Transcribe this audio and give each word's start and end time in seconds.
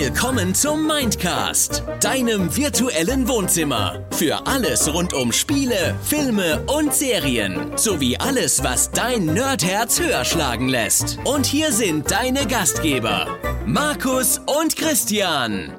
Willkommen 0.00 0.54
zum 0.54 0.86
Mindcast, 0.86 1.82
deinem 2.00 2.56
virtuellen 2.56 3.26
Wohnzimmer. 3.26 4.06
Für 4.12 4.46
alles 4.46 4.94
rund 4.94 5.12
um 5.12 5.32
Spiele, 5.32 5.96
Filme 6.04 6.62
und 6.68 6.94
Serien. 6.94 7.76
Sowie 7.76 8.16
alles, 8.16 8.62
was 8.62 8.92
dein 8.92 9.26
Nerdherz 9.26 9.98
höher 9.98 10.24
schlagen 10.24 10.68
lässt. 10.68 11.18
Und 11.24 11.46
hier 11.46 11.72
sind 11.72 12.12
deine 12.12 12.46
Gastgeber, 12.46 13.26
Markus 13.66 14.40
und 14.46 14.76
Christian. 14.76 15.72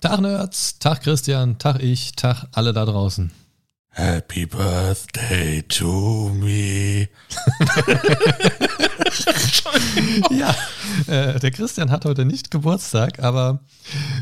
Tag 0.00 0.20
Nerds, 0.22 0.78
Tag 0.78 1.02
Christian, 1.02 1.58
Tag 1.58 1.82
ich, 1.82 2.12
Tag 2.12 2.46
alle 2.52 2.72
da 2.72 2.86
draußen. 2.86 3.30
Happy 3.92 4.46
Birthday 4.46 5.62
to 5.62 6.30
me. 6.32 7.08
ja, 10.30 10.54
äh, 11.08 11.40
der 11.40 11.50
Christian 11.50 11.90
hat 11.90 12.04
heute 12.04 12.24
nicht 12.24 12.50
Geburtstag, 12.52 13.18
aber 13.18 13.60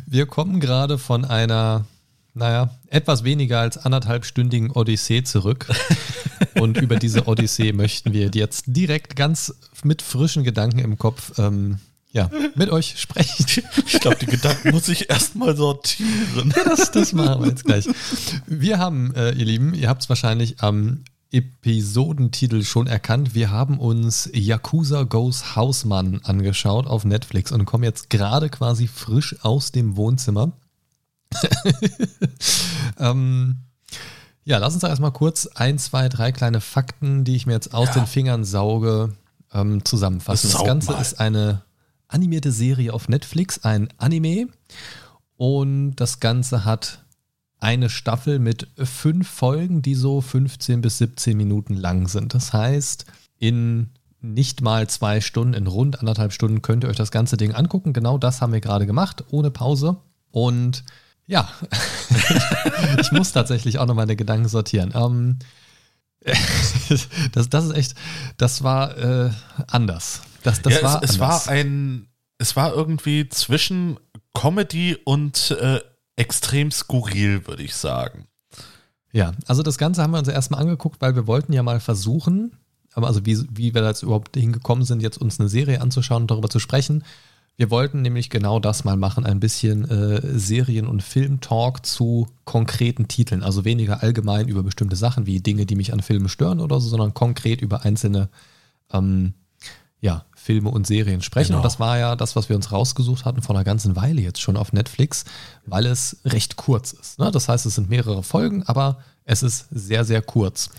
wir 0.06 0.26
kommen 0.26 0.58
gerade 0.58 0.96
von 0.96 1.26
einer, 1.26 1.84
naja, 2.32 2.70
etwas 2.88 3.24
weniger 3.24 3.60
als 3.60 3.76
anderthalbstündigen 3.76 4.70
Odyssee 4.70 5.22
zurück. 5.22 5.66
Und 6.58 6.78
über 6.78 6.96
diese 6.96 7.26
Odyssee 7.28 7.72
möchten 7.72 8.14
wir 8.14 8.30
jetzt 8.32 8.64
direkt 8.68 9.16
ganz 9.16 9.54
mit 9.84 10.00
frischen 10.00 10.44
Gedanken 10.44 10.78
im 10.78 10.96
Kopf 10.96 11.38
ähm, 11.38 11.78
ja, 12.18 12.30
mit 12.54 12.70
euch 12.70 12.98
sprechen. 12.98 13.46
Ich 13.86 14.00
glaube, 14.00 14.16
die 14.16 14.26
Gedanken 14.26 14.70
muss 14.70 14.88
ich 14.88 15.08
erstmal 15.08 15.56
sortieren. 15.56 16.52
Ja, 16.56 16.64
das, 16.64 16.90
das 16.90 17.12
machen 17.12 17.42
wir 17.42 17.48
jetzt 17.48 17.64
gleich. 17.64 17.88
Wir 18.46 18.78
haben, 18.78 19.14
äh, 19.14 19.30
ihr 19.32 19.44
Lieben, 19.44 19.74
ihr 19.74 19.88
habt 19.88 20.02
es 20.02 20.08
wahrscheinlich 20.08 20.60
am 20.60 21.04
Episodentitel 21.30 22.62
schon 22.62 22.86
erkannt. 22.86 23.34
Wir 23.34 23.50
haben 23.50 23.78
uns 23.78 24.30
Yakuza 24.32 25.02
Goes 25.02 25.56
Hausmann 25.56 26.20
angeschaut 26.24 26.86
auf 26.86 27.04
Netflix 27.04 27.52
und 27.52 27.66
kommen 27.66 27.84
jetzt 27.84 28.10
gerade 28.10 28.48
quasi 28.48 28.88
frisch 28.88 29.36
aus 29.42 29.70
dem 29.72 29.96
Wohnzimmer. 29.96 30.52
ähm, 32.98 33.56
ja, 34.44 34.56
lass 34.56 34.72
uns 34.72 34.80
doch 34.80 34.88
erstmal 34.88 35.12
kurz 35.12 35.46
ein, 35.46 35.78
zwei, 35.78 36.08
drei 36.08 36.32
kleine 36.32 36.62
Fakten, 36.62 37.24
die 37.24 37.36
ich 37.36 37.44
mir 37.44 37.52
jetzt 37.52 37.74
aus 37.74 37.88
ja. 37.88 37.94
den 37.94 38.06
Fingern 38.06 38.44
sauge, 38.44 39.12
ähm, 39.52 39.84
zusammenfassen. 39.84 40.50
Das, 40.50 40.58
das 40.58 40.66
Ganze 40.66 40.92
mal. 40.92 41.00
ist 41.00 41.20
eine 41.20 41.62
animierte 42.08 42.52
Serie 42.52 42.92
auf 42.92 43.08
Netflix, 43.08 43.64
ein 43.64 43.88
Anime. 43.98 44.48
Und 45.36 45.96
das 45.96 46.20
Ganze 46.20 46.64
hat 46.64 47.04
eine 47.60 47.90
Staffel 47.90 48.38
mit 48.38 48.68
fünf 48.76 49.28
Folgen, 49.28 49.82
die 49.82 49.94
so 49.94 50.20
15 50.20 50.80
bis 50.80 50.98
17 50.98 51.36
Minuten 51.36 51.74
lang 51.74 52.08
sind. 52.08 52.34
Das 52.34 52.52
heißt, 52.52 53.04
in 53.38 53.90
nicht 54.20 54.62
mal 54.62 54.88
zwei 54.88 55.20
Stunden, 55.20 55.54
in 55.54 55.66
rund 55.66 56.00
anderthalb 56.00 56.32
Stunden 56.32 56.62
könnt 56.62 56.84
ihr 56.84 56.90
euch 56.90 56.96
das 56.96 57.10
ganze 57.10 57.36
Ding 57.36 57.52
angucken. 57.52 57.92
Genau 57.92 58.18
das 58.18 58.40
haben 58.40 58.52
wir 58.52 58.60
gerade 58.60 58.86
gemacht, 58.86 59.24
ohne 59.30 59.50
Pause. 59.50 59.96
Und 60.30 60.84
ja, 61.26 61.48
ich 63.00 63.12
muss 63.12 63.32
tatsächlich 63.32 63.78
auch 63.78 63.86
noch 63.86 63.94
meine 63.94 64.16
Gedanken 64.16 64.48
sortieren. 64.48 64.92
Ähm, 64.94 65.38
das, 67.32 67.48
das 67.48 67.64
ist 67.66 67.76
echt, 67.76 67.94
das 68.36 68.62
war 68.64 68.96
äh, 68.98 69.30
anders. 69.68 70.22
Das, 70.48 70.62
das 70.62 70.74
ja, 70.74 70.82
war 70.82 71.02
es, 71.02 71.10
es 71.10 71.18
war 71.18 71.48
ein, 71.48 72.08
es 72.38 72.56
war 72.56 72.72
irgendwie 72.72 73.28
zwischen 73.28 73.98
Comedy 74.34 74.96
und 75.04 75.56
äh, 75.60 75.80
extrem 76.16 76.70
skurril, 76.70 77.46
würde 77.46 77.62
ich 77.62 77.74
sagen. 77.74 78.26
Ja, 79.12 79.32
also 79.46 79.62
das 79.62 79.78
Ganze 79.78 80.02
haben 80.02 80.12
wir 80.12 80.18
uns 80.18 80.28
erstmal 80.28 80.60
angeguckt, 80.60 81.00
weil 81.00 81.14
wir 81.14 81.26
wollten 81.26 81.52
ja 81.52 81.62
mal 81.62 81.80
versuchen, 81.80 82.52
aber 82.94 83.06
also 83.06 83.24
wie, 83.24 83.38
wie 83.50 83.74
wir 83.74 83.82
da 83.82 83.88
jetzt 83.88 84.02
überhaupt 84.02 84.36
hingekommen 84.36 84.84
sind, 84.84 85.02
jetzt 85.02 85.18
uns 85.18 85.40
eine 85.40 85.48
Serie 85.48 85.80
anzuschauen 85.80 86.22
und 86.22 86.30
darüber 86.30 86.50
zu 86.50 86.58
sprechen. 86.58 87.04
Wir 87.56 87.70
wollten 87.70 88.02
nämlich 88.02 88.30
genau 88.30 88.60
das 88.60 88.84
mal 88.84 88.96
machen, 88.96 89.26
ein 89.26 89.40
bisschen 89.40 89.90
äh, 89.90 90.38
Serien- 90.38 90.86
und 90.86 91.02
Film-Talk 91.02 91.84
zu 91.84 92.28
konkreten 92.44 93.08
Titeln. 93.08 93.42
Also 93.42 93.64
weniger 93.64 94.02
allgemein 94.02 94.46
über 94.46 94.62
bestimmte 94.62 94.94
Sachen 94.94 95.26
wie 95.26 95.40
Dinge, 95.40 95.66
die 95.66 95.74
mich 95.74 95.92
an 95.92 96.00
Filmen 96.00 96.28
stören 96.28 96.60
oder 96.60 96.78
so, 96.80 96.88
sondern 96.88 97.14
konkret 97.14 97.60
über 97.60 97.84
einzelne 97.84 98.28
ähm, 98.92 99.34
ja, 100.00 100.24
Filme 100.40 100.70
und 100.70 100.86
Serien 100.86 101.20
sprechen. 101.20 101.48
Genau. 101.48 101.58
Und 101.58 101.64
das 101.64 101.80
war 101.80 101.98
ja 101.98 102.16
das, 102.16 102.36
was 102.36 102.48
wir 102.48 102.56
uns 102.56 102.72
rausgesucht 102.72 103.24
hatten 103.24 103.42
vor 103.42 103.54
einer 103.54 103.64
ganzen 103.64 103.96
Weile 103.96 104.22
jetzt 104.22 104.40
schon 104.40 104.56
auf 104.56 104.72
Netflix, 104.72 105.24
weil 105.66 105.84
es 105.84 106.18
recht 106.24 106.56
kurz 106.56 106.92
ist. 106.92 107.18
Ne? 107.18 107.30
Das 107.30 107.48
heißt, 107.48 107.66
es 107.66 107.74
sind 107.74 107.90
mehrere 107.90 108.22
Folgen, 108.22 108.62
aber 108.62 108.98
es 109.24 109.42
ist 109.42 109.66
sehr, 109.70 110.04
sehr 110.04 110.22
kurz. 110.22 110.70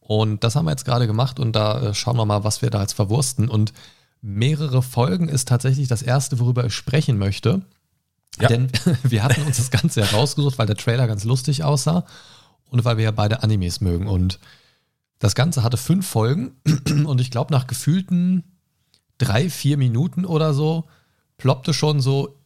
Und 0.00 0.44
das 0.44 0.56
haben 0.56 0.66
wir 0.66 0.72
jetzt 0.72 0.84
gerade 0.84 1.06
gemacht 1.06 1.40
und 1.40 1.52
da 1.52 1.80
äh, 1.80 1.94
schauen 1.94 2.16
wir 2.16 2.26
mal, 2.26 2.44
was 2.44 2.60
wir 2.60 2.68
da 2.68 2.82
jetzt 2.82 2.92
verwursten. 2.92 3.48
Und 3.48 3.72
mehrere 4.20 4.82
Folgen 4.82 5.28
ist 5.28 5.48
tatsächlich 5.48 5.88
das 5.88 6.02
erste, 6.02 6.38
worüber 6.38 6.66
ich 6.66 6.74
sprechen 6.74 7.16
möchte. 7.16 7.62
Ja. 8.40 8.48
Denn 8.48 8.68
wir 9.02 9.22
hatten 9.22 9.42
uns 9.42 9.56
das 9.56 9.70
Ganze 9.70 10.04
herausgesucht, 10.04 10.58
weil 10.58 10.66
der 10.66 10.76
Trailer 10.76 11.06
ganz 11.06 11.24
lustig 11.24 11.64
aussah 11.64 12.04
und 12.68 12.84
weil 12.84 12.96
wir 12.96 13.04
ja 13.04 13.10
beide 13.12 13.42
Animes 13.42 13.80
mögen. 13.80 14.06
Und 14.06 14.40
das 15.18 15.34
Ganze 15.34 15.62
hatte 15.62 15.76
fünf 15.76 16.06
Folgen 16.06 16.56
und 17.06 17.20
ich 17.20 17.30
glaube, 17.30 17.52
nach 17.52 17.66
gefühlten 17.66 18.44
drei, 19.24 19.50
vier 19.50 19.76
Minuten 19.76 20.24
oder 20.24 20.54
so 20.54 20.84
ploppte 21.36 21.74
schon 21.74 22.00
so 22.00 22.36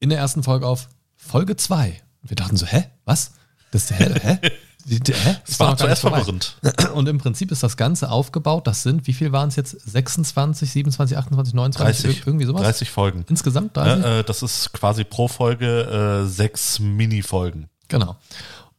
in 0.00 0.10
der 0.10 0.18
ersten 0.18 0.42
Folge 0.42 0.66
auf 0.66 0.88
Folge 1.16 1.56
2. 1.56 2.00
Wir 2.22 2.36
dachten 2.36 2.56
so, 2.56 2.66
hä? 2.66 2.86
Was? 3.04 3.32
Das, 3.70 3.90
hä? 3.90 4.14
hä? 4.22 4.38
Hä? 4.42 5.36
Das 5.46 5.60
war 5.60 5.76
zuerst 5.76 6.02
verwirrend. 6.02 6.58
Und 6.94 7.08
im 7.08 7.18
Prinzip 7.18 7.50
ist 7.50 7.62
das 7.62 7.76
Ganze 7.76 8.10
aufgebaut. 8.10 8.66
Das 8.66 8.82
sind, 8.82 9.06
wie 9.06 9.14
viel 9.14 9.32
waren 9.32 9.48
es 9.48 9.56
jetzt? 9.56 9.70
26, 9.70 10.70
27, 10.70 11.16
28, 11.16 11.54
29? 11.54 12.04
30, 12.04 12.26
irgendwie 12.26 12.44
sowas? 12.44 12.62
30 12.62 12.90
Folgen. 12.90 13.24
Insgesamt 13.28 13.76
30? 13.76 14.04
Äh, 14.04 14.22
das 14.24 14.42
ist 14.42 14.72
quasi 14.72 15.04
pro 15.04 15.28
Folge 15.28 16.22
äh, 16.24 16.26
sechs 16.26 16.80
Mini-Folgen. 16.80 17.68
Genau. 17.88 18.16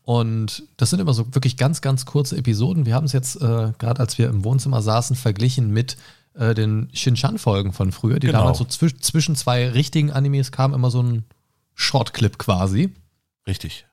Und 0.03 0.63
das 0.77 0.91
sind 0.91 0.99
immer 0.99 1.13
so 1.13 1.33
wirklich 1.33 1.57
ganz, 1.57 1.81
ganz 1.81 2.05
kurze 2.05 2.37
Episoden. 2.37 2.85
Wir 2.85 2.93
haben 2.93 3.05
es 3.05 3.13
jetzt, 3.13 3.41
äh, 3.41 3.71
gerade 3.79 3.99
als 3.99 4.19
wir 4.19 4.29
im 4.29 4.43
Wohnzimmer 4.43 4.83
saßen, 4.83 5.15
verglichen 5.15 5.71
mit 5.71 5.97
äh, 6.35 6.53
den 6.53 6.89
Shinchan-Folgen 6.93 7.73
von 7.73 7.91
früher, 7.91 8.19
die 8.19 8.27
genau. 8.27 8.39
damals 8.39 8.57
so 8.57 8.65
zwisch 8.65 8.97
zwischen 8.99 9.35
zwei 9.35 9.69
richtigen 9.69 10.11
Animes 10.11 10.51
kam, 10.51 10.73
immer 10.73 10.91
so 10.91 11.01
ein 11.01 11.23
Shortclip 11.73 12.37
quasi. 12.37 12.93
Richtig. 13.47 13.85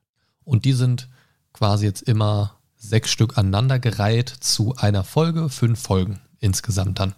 Und 0.44 0.64
die 0.64 0.72
sind 0.72 1.08
quasi 1.52 1.86
jetzt 1.86 2.02
immer 2.02 2.56
sechs 2.76 3.10
Stück 3.10 3.38
aneinandergereiht 3.38 4.28
zu 4.28 4.74
einer 4.76 5.04
Folge, 5.04 5.48
fünf 5.48 5.80
Folgen 5.80 6.20
insgesamt 6.40 6.98
dann. 6.98 7.14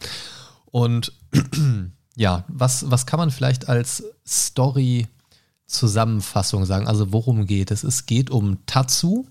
Und 0.67 1.12
ja, 2.17 2.45
was, 2.49 2.91
was 2.91 3.06
kann 3.06 3.19
man 3.19 3.31
vielleicht 3.31 3.69
als 3.69 4.05
Story-Zusammenfassung 4.27 6.67
sagen? 6.67 6.87
Also 6.87 7.12
worum 7.12 7.47
geht 7.47 7.71
es? 7.71 7.85
Es 7.85 8.06
geht 8.06 8.31
um 8.31 8.65
Tatsu, 8.67 9.27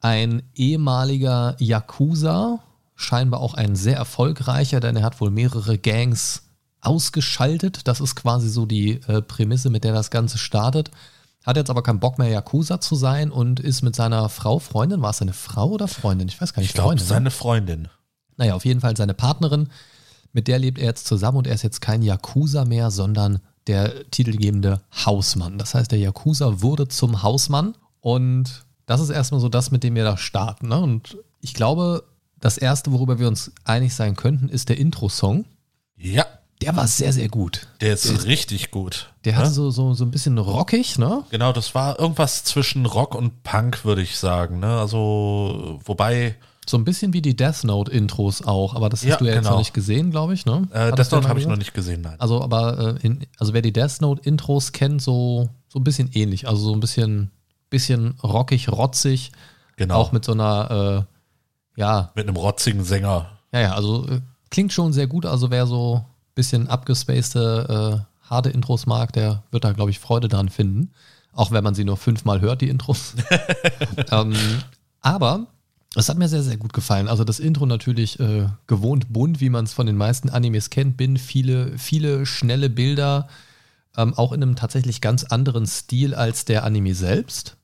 ein 0.00 0.42
ehemaliger 0.54 1.56
Yakuza, 1.58 2.60
scheinbar 3.02 3.40
auch 3.40 3.54
ein 3.54 3.76
sehr 3.76 3.96
erfolgreicher, 3.96 4.80
denn 4.80 4.96
er 4.96 5.02
hat 5.02 5.20
wohl 5.20 5.30
mehrere 5.30 5.78
Gangs 5.78 6.42
ausgeschaltet. 6.80 7.86
Das 7.86 8.00
ist 8.00 8.16
quasi 8.16 8.48
so 8.48 8.66
die 8.66 9.00
äh, 9.06 9.22
Prämisse, 9.22 9.70
mit 9.70 9.84
der 9.84 9.92
das 9.92 10.10
Ganze 10.10 10.38
startet. 10.38 10.90
Hat 11.44 11.56
jetzt 11.56 11.70
aber 11.70 11.82
keinen 11.82 12.00
Bock 12.00 12.18
mehr, 12.18 12.28
Yakuza 12.28 12.80
zu 12.80 12.94
sein 12.94 13.30
und 13.30 13.58
ist 13.58 13.82
mit 13.82 13.96
seiner 13.96 14.28
Frau, 14.28 14.58
Freundin, 14.58 15.02
war 15.02 15.10
es 15.10 15.18
seine 15.18 15.32
Frau 15.32 15.70
oder 15.70 15.88
Freundin? 15.88 16.28
Ich 16.28 16.40
weiß 16.40 16.52
gar 16.54 16.60
nicht. 16.60 16.70
Ich 16.70 16.74
glaube, 16.74 16.94
ne? 16.94 17.00
seine 17.00 17.30
Freundin. 17.30 17.88
Naja, 18.36 18.54
auf 18.54 18.64
jeden 18.64 18.80
Fall 18.80 18.96
seine 18.96 19.14
Partnerin. 19.14 19.68
Mit 20.32 20.48
der 20.48 20.58
lebt 20.58 20.78
er 20.78 20.86
jetzt 20.86 21.06
zusammen 21.06 21.38
und 21.38 21.46
er 21.46 21.54
ist 21.54 21.62
jetzt 21.62 21.80
kein 21.80 22.02
Yakuza 22.02 22.64
mehr, 22.64 22.90
sondern 22.90 23.40
der 23.66 24.08
titelgebende 24.10 24.80
Hausmann. 25.04 25.58
Das 25.58 25.74
heißt, 25.74 25.90
der 25.90 25.98
Yakuza 25.98 26.62
wurde 26.62 26.88
zum 26.88 27.22
Hausmann 27.22 27.74
und 28.00 28.64
das 28.86 29.00
ist 29.00 29.10
erstmal 29.10 29.40
so 29.40 29.48
das, 29.48 29.70
mit 29.70 29.84
dem 29.84 29.94
wir 29.94 30.04
da 30.04 30.16
starten. 30.16 30.68
Ne? 30.68 30.78
Und 30.80 31.18
ich 31.40 31.54
glaube, 31.54 32.04
das 32.42 32.58
erste, 32.58 32.92
worüber 32.92 33.18
wir 33.18 33.28
uns 33.28 33.52
einig 33.64 33.94
sein 33.94 34.16
könnten, 34.16 34.48
ist 34.48 34.68
der 34.68 34.76
Intro-Song. 34.76 35.46
Ja. 35.96 36.26
Der 36.60 36.76
war 36.76 36.86
sehr, 36.86 37.12
sehr 37.12 37.28
gut. 37.28 37.68
Der 37.80 37.94
ist 37.94 38.08
der, 38.08 38.24
richtig 38.24 38.70
gut. 38.70 39.12
Der 39.24 39.36
hatte 39.36 39.50
so, 39.50 39.70
so, 39.70 39.94
so 39.94 40.04
ein 40.04 40.10
bisschen 40.10 40.38
rockig, 40.38 40.98
ne? 40.98 41.24
Genau, 41.30 41.52
das 41.52 41.74
war 41.74 41.98
irgendwas 41.98 42.44
zwischen 42.44 42.86
Rock 42.86 43.14
und 43.14 43.42
Punk, 43.42 43.84
würde 43.84 44.02
ich 44.02 44.16
sagen. 44.18 44.60
Ne? 44.60 44.78
Also, 44.78 45.80
wobei. 45.84 46.36
So 46.68 46.76
ein 46.76 46.84
bisschen 46.84 47.12
wie 47.12 47.22
die 47.22 47.34
Death 47.34 47.64
Note-Intros 47.64 48.42
auch, 48.44 48.76
aber 48.76 48.88
das 48.88 49.00
hast 49.00 49.08
ja, 49.08 49.16
du 49.16 49.24
ja 49.24 49.32
genau. 49.32 49.42
jetzt 49.42 49.50
noch 49.50 49.58
nicht 49.58 49.74
gesehen, 49.74 50.12
glaube 50.12 50.34
ich, 50.34 50.46
ne? 50.46 50.68
Äh, 50.72 50.92
Death 50.92 51.10
Note 51.10 51.28
habe 51.28 51.40
ich 51.40 51.46
noch 51.46 51.56
nicht 51.56 51.74
gesehen, 51.74 52.02
nein. 52.02 52.14
Also, 52.20 52.40
aber 52.40 52.96
äh, 53.02 53.06
in, 53.06 53.26
also 53.38 53.54
wer 53.54 53.62
die 53.62 53.72
Death 53.72 54.00
Note-Intros 54.00 54.70
kennt, 54.70 55.02
so, 55.02 55.48
so 55.68 55.80
ein 55.80 55.84
bisschen 55.84 56.10
ähnlich. 56.12 56.46
Also 56.46 56.62
so 56.62 56.72
ein 56.72 56.80
bisschen, 56.80 57.32
bisschen 57.70 58.14
rockig, 58.22 58.68
rotzig. 58.68 59.32
Genau. 59.76 59.96
Auch 59.96 60.12
mit 60.12 60.24
so 60.24 60.32
einer 60.32 61.06
äh, 61.08 61.11
ja. 61.76 62.12
Mit 62.14 62.28
einem 62.28 62.36
rotzigen 62.36 62.84
Sänger. 62.84 63.38
Ja, 63.52 63.60
ja, 63.60 63.74
also 63.74 64.06
äh, 64.08 64.20
klingt 64.50 64.72
schon 64.72 64.92
sehr 64.92 65.06
gut. 65.06 65.26
Also 65.26 65.50
wer 65.50 65.66
so 65.66 65.96
ein 65.96 66.04
bisschen 66.34 66.68
abgespacede, 66.68 68.04
äh, 68.04 68.28
harte 68.28 68.50
Intros 68.50 68.86
mag, 68.86 69.12
der 69.12 69.42
wird 69.50 69.64
da, 69.64 69.72
glaube 69.72 69.90
ich, 69.90 69.98
Freude 69.98 70.28
dran 70.28 70.48
finden. 70.48 70.92
Auch 71.32 71.50
wenn 71.50 71.64
man 71.64 71.74
sie 71.74 71.84
nur 71.84 71.96
fünfmal 71.96 72.40
hört, 72.40 72.60
die 72.60 72.68
Intros. 72.68 73.14
ähm, 74.10 74.34
aber 75.00 75.46
es 75.94 76.08
hat 76.08 76.18
mir 76.18 76.28
sehr, 76.28 76.42
sehr 76.42 76.56
gut 76.56 76.72
gefallen. 76.72 77.08
Also 77.08 77.24
das 77.24 77.40
Intro 77.40 77.66
natürlich 77.66 78.18
äh, 78.20 78.48
gewohnt 78.66 79.12
bunt, 79.12 79.40
wie 79.40 79.50
man 79.50 79.64
es 79.64 79.72
von 79.72 79.86
den 79.86 79.96
meisten 79.96 80.30
Animes 80.30 80.70
kennt. 80.70 80.96
Bin 80.96 81.16
viele, 81.16 81.78
viele 81.78 82.24
schnelle 82.24 82.70
Bilder, 82.70 83.28
ähm, 83.96 84.14
auch 84.14 84.32
in 84.32 84.42
einem 84.42 84.56
tatsächlich 84.56 85.00
ganz 85.00 85.24
anderen 85.24 85.66
Stil 85.66 86.14
als 86.14 86.44
der 86.44 86.64
Anime 86.64 86.94
selbst. 86.94 87.56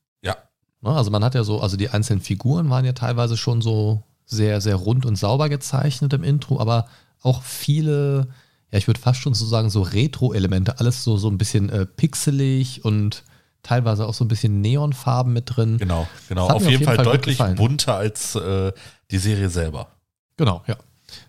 Ne, 0.81 0.91
also 0.91 1.11
man 1.11 1.25
hat 1.25 1.35
ja 1.35 1.45
so, 1.45 1.61
also 1.61 1.77
die 1.77 1.91
einzelnen 1.91 2.21
Figuren 2.21 2.71
waren 2.71 2.85
ja 2.85 2.93
teilweise 2.93 3.37
schon 3.37 3.61
so 3.61 4.03
sehr, 4.27 4.61
sehr 4.61 4.77
rund 4.77 5.07
und 5.07 5.17
sauber 5.17 5.49
gezeichnet 5.49 6.13
im 6.13 6.23
Intro, 6.23 6.61
aber 6.61 6.87
auch 7.23 7.43
viele, 7.43 8.29
ja, 8.71 8.79
ich 8.79 8.87
würde 8.87 9.01
fast 9.01 9.21
schon 9.21 9.35
so 9.35 9.47
sagen, 9.47 9.71
so 9.71 9.83
Retro-Elemente, 9.83 10.79
alles 10.79 11.03
so, 11.03 11.17
so 11.17 11.29
ein 11.29 11.39
bisschen 11.39 11.71
äh, 11.71 11.87
pixelig 11.87 12.85
und 12.85 13.25
teilweise 13.63 14.07
auch 14.07 14.15
so 14.15 14.25
ein 14.25 14.29
bisschen 14.29 14.61
Neonfarben 14.61 15.33
mit 15.33 15.57
drin. 15.57 15.79
Genau, 15.79 16.07
genau. 16.29 16.49
Auf 16.49 16.63
mir 16.63 16.71
jeden, 16.71 16.85
Fall, 16.85 16.97
gut 16.99 17.07
deutlich 17.07 17.39
bunter 17.57 17.97
als 17.97 18.35
äh, 18.35 18.73
die 19.11 19.19
Serie 19.19 19.51
selber. 19.51 19.89
Genau, 20.37 20.63
ja. 20.67 20.77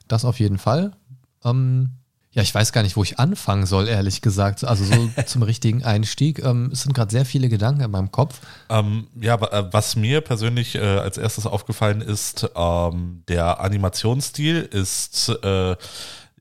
Das 0.08 0.26
auf 0.26 0.40
jeden 0.40 0.58
Fall. 0.58 0.92
Ähm, 1.44 1.92
ja, 2.32 2.44
ich 2.44 2.54
weiß 2.54 2.72
gar 2.74 2.84
nicht, 2.84 2.96
wo 2.96 3.04
ich 3.04 3.18
anfangen 3.18 3.66
soll, 3.66 3.88
ehrlich 3.88 4.22
gesagt. 4.22 4.64
Also 4.64 4.84
so 4.84 5.10
zum 5.26 5.42
richtigen 5.42 5.84
Einstieg. 5.84 6.40
Ähm, 6.44 6.70
es 6.72 6.84
sind 6.84 6.94
gerade 6.94 7.12
sehr 7.12 7.26
viele 7.26 7.50
Gedanken 7.50 7.82
in 7.82 7.92
meinem 7.92 8.12
Kopf. 8.12 8.40
Ähm, 8.70 9.08
ja, 9.20 9.36
äh, 9.36 9.68
was 9.72 9.96
mir 9.96 10.22
persönlich 10.22 10.76
äh, 10.76 10.80
als 10.80 11.18
erstes 11.18 11.48
aufgefallen 11.48 12.02
ist, 12.02 12.50
ähm, 12.56 13.24
der 13.28 13.60
Animationsstil 13.62 14.58
ist 14.58 15.30
äh, 15.44 15.76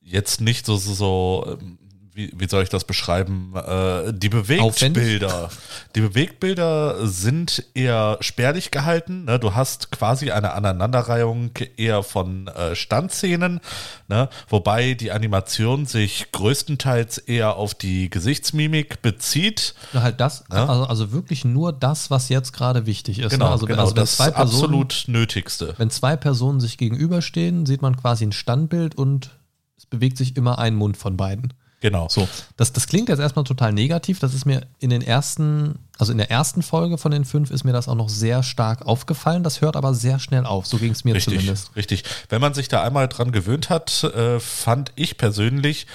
jetzt 0.02 0.42
nicht 0.42 0.66
so, 0.66 0.76
so, 0.76 0.92
so 0.92 1.58
ähm, 1.58 1.78
wie, 2.18 2.32
wie 2.36 2.48
soll 2.48 2.64
ich 2.64 2.68
das 2.68 2.84
beschreiben? 2.84 3.54
Äh, 3.54 4.12
die 4.12 4.28
Bewegtbilder. 4.28 5.50
Die 5.94 6.00
Bewegtbilder 6.00 7.06
sind 7.06 7.64
eher 7.74 8.18
spärlich 8.20 8.72
gehalten. 8.72 9.24
Ne? 9.26 9.38
Du 9.38 9.54
hast 9.54 9.92
quasi 9.92 10.32
eine 10.32 10.52
Aneinanderreihung 10.52 11.52
eher 11.76 12.02
von 12.02 12.48
äh, 12.48 12.74
Standszenen, 12.74 13.60
ne? 14.08 14.28
wobei 14.48 14.94
die 14.94 15.12
Animation 15.12 15.86
sich 15.86 16.32
größtenteils 16.32 17.18
eher 17.18 17.54
auf 17.54 17.74
die 17.74 18.10
Gesichtsmimik 18.10 19.00
bezieht. 19.00 19.76
Ja, 19.92 20.02
Halt 20.02 20.20
das, 20.20 20.42
Ja. 20.50 20.66
also, 20.66 20.84
also 20.86 21.12
wirklich 21.12 21.44
nur 21.44 21.72
das, 21.72 22.10
was 22.10 22.28
jetzt 22.30 22.52
gerade 22.52 22.84
wichtig 22.84 23.20
ist. 23.20 23.30
Genau, 23.30 23.46
ne? 23.46 23.52
also, 23.52 23.66
genau 23.66 23.82
also 23.82 23.94
das 23.94 24.16
Personen, 24.16 24.34
absolut 24.34 25.04
Nötigste. 25.06 25.74
wenn 25.78 25.90
zwei 25.90 26.16
Personen 26.16 26.58
sich 26.58 26.78
gegenüberstehen, 26.78 27.64
sieht 27.64 27.80
man 27.80 27.96
quasi 27.96 28.26
ein 28.26 28.32
Standbild 28.32 28.96
und 28.96 29.30
es 29.76 29.86
bewegt 29.86 30.18
sich 30.18 30.36
immer 30.36 30.58
ein 30.58 30.74
Mund 30.74 30.96
von 30.96 31.16
beiden. 31.16 31.54
Genau. 31.80 32.08
So, 32.08 32.28
das, 32.56 32.72
das 32.72 32.86
klingt 32.88 33.08
jetzt 33.08 33.20
erstmal 33.20 33.44
total 33.44 33.72
negativ. 33.72 34.18
Das 34.18 34.34
ist 34.34 34.44
mir 34.44 34.66
in 34.80 34.90
den 34.90 35.02
ersten, 35.02 35.78
also 35.96 36.10
in 36.10 36.18
der 36.18 36.30
ersten 36.30 36.62
Folge 36.62 36.98
von 36.98 37.12
den 37.12 37.24
fünf 37.24 37.50
ist 37.50 37.64
mir 37.64 37.72
das 37.72 37.86
auch 37.88 37.94
noch 37.94 38.08
sehr 38.08 38.42
stark 38.42 38.84
aufgefallen. 38.86 39.44
Das 39.44 39.60
hört 39.60 39.76
aber 39.76 39.94
sehr 39.94 40.18
schnell 40.18 40.44
auf. 40.44 40.66
So 40.66 40.78
ging 40.78 40.92
es 40.92 41.04
mir 41.04 41.14
Richtig, 41.14 41.34
zumindest. 41.34 41.76
richtig. 41.76 42.02
Wenn 42.28 42.40
man 42.40 42.54
sich 42.54 42.68
da 42.68 42.82
einmal 42.82 43.06
dran 43.08 43.30
gewöhnt 43.30 43.70
hat, 43.70 44.02
äh, 44.02 44.40
fand 44.40 44.92
ich 44.96 45.18
persönlich, 45.18 45.86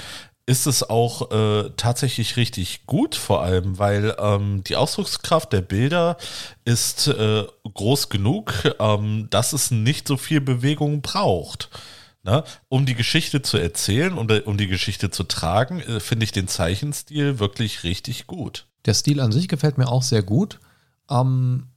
ist 0.46 0.68
es 0.68 0.90
auch 0.90 1.32
äh, 1.32 1.70
tatsächlich 1.78 2.36
richtig 2.36 2.86
gut, 2.86 3.16
vor 3.16 3.44
allem, 3.44 3.80
weil 3.80 4.16
ähm, 4.20 4.64
die 4.66 4.76
Ausdruckskraft 4.76 5.54
der 5.54 5.62
Bilder 5.62 6.18
ist 6.66 7.08
äh, 7.08 7.46
groß 7.74 8.10
genug, 8.10 8.54
ähm, 8.80 9.28
dass 9.30 9.54
es 9.54 9.72
nicht 9.72 10.08
so 10.08 10.18
viel 10.18 10.42
Bewegung 10.42 11.02
braucht. 11.02 11.70
Ne? 12.24 12.44
Um 12.70 12.86
die 12.86 12.96
Geschichte 12.96 13.42
zu 13.42 13.58
erzählen 13.58 14.18
und 14.18 14.32
um 14.48 14.58
die 14.58 14.68
Geschichte 14.68 15.12
zu 15.12 15.24
tragen, 15.24 15.82
äh, 15.82 16.00
finde 16.00 16.24
ich 16.24 16.32
den 16.32 16.48
Zeichenstil 16.48 17.40
wirklich 17.40 17.84
richtig 17.84 18.28
gut. 18.28 18.68
Der 18.86 18.94
Stil 18.94 19.20
an 19.20 19.34
sich 19.34 19.50
gefällt 19.50 19.78
mir 19.78 19.90
auch 19.90 20.04
sehr 20.04 20.24
gut. 20.24 20.60
Ähm, 21.10 21.68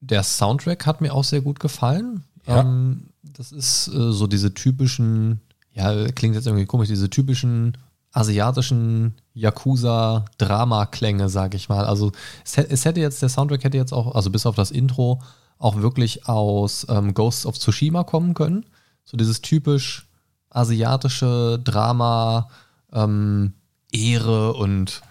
der 0.00 0.22
Soundtrack 0.22 0.86
hat 0.86 1.00
mir 1.00 1.12
auch 1.12 1.24
sehr 1.24 1.40
gut 1.40 1.58
gefallen. 1.58 2.24
Ja. 2.46 2.60
Ähm, 2.60 3.08
das 3.22 3.50
ist 3.50 3.88
äh, 3.88 4.12
so 4.12 4.28
diese 4.28 4.54
typischen, 4.54 5.40
ja, 5.72 6.06
klingt 6.12 6.36
jetzt 6.36 6.46
irgendwie 6.46 6.66
komisch, 6.66 6.88
diese 6.88 7.10
typischen 7.10 7.76
asiatischen 8.12 9.14
Yakuza-Drama-Klänge, 9.34 11.28
sag 11.28 11.54
ich 11.54 11.68
mal. 11.68 11.84
Also 11.84 12.12
es, 12.44 12.58
es 12.58 12.84
hätte 12.84 13.00
jetzt, 13.00 13.22
der 13.22 13.28
Soundtrack 13.28 13.64
hätte 13.64 13.76
jetzt 13.76 13.92
auch, 13.92 14.14
also 14.14 14.30
bis 14.30 14.46
auf 14.46 14.54
das 14.54 14.70
Intro, 14.70 15.20
auch 15.58 15.76
wirklich 15.76 16.28
aus 16.28 16.86
ähm, 16.88 17.12
Ghosts 17.12 17.44
of 17.44 17.58
Tsushima 17.58 18.04
kommen 18.04 18.34
können. 18.34 18.66
So 19.10 19.16
dieses 19.16 19.42
typisch 19.42 20.06
asiatische 20.50 21.60
Drama, 21.64 22.48
ähm, 22.92 23.54
Ehre 23.90 24.52
und 24.52 25.02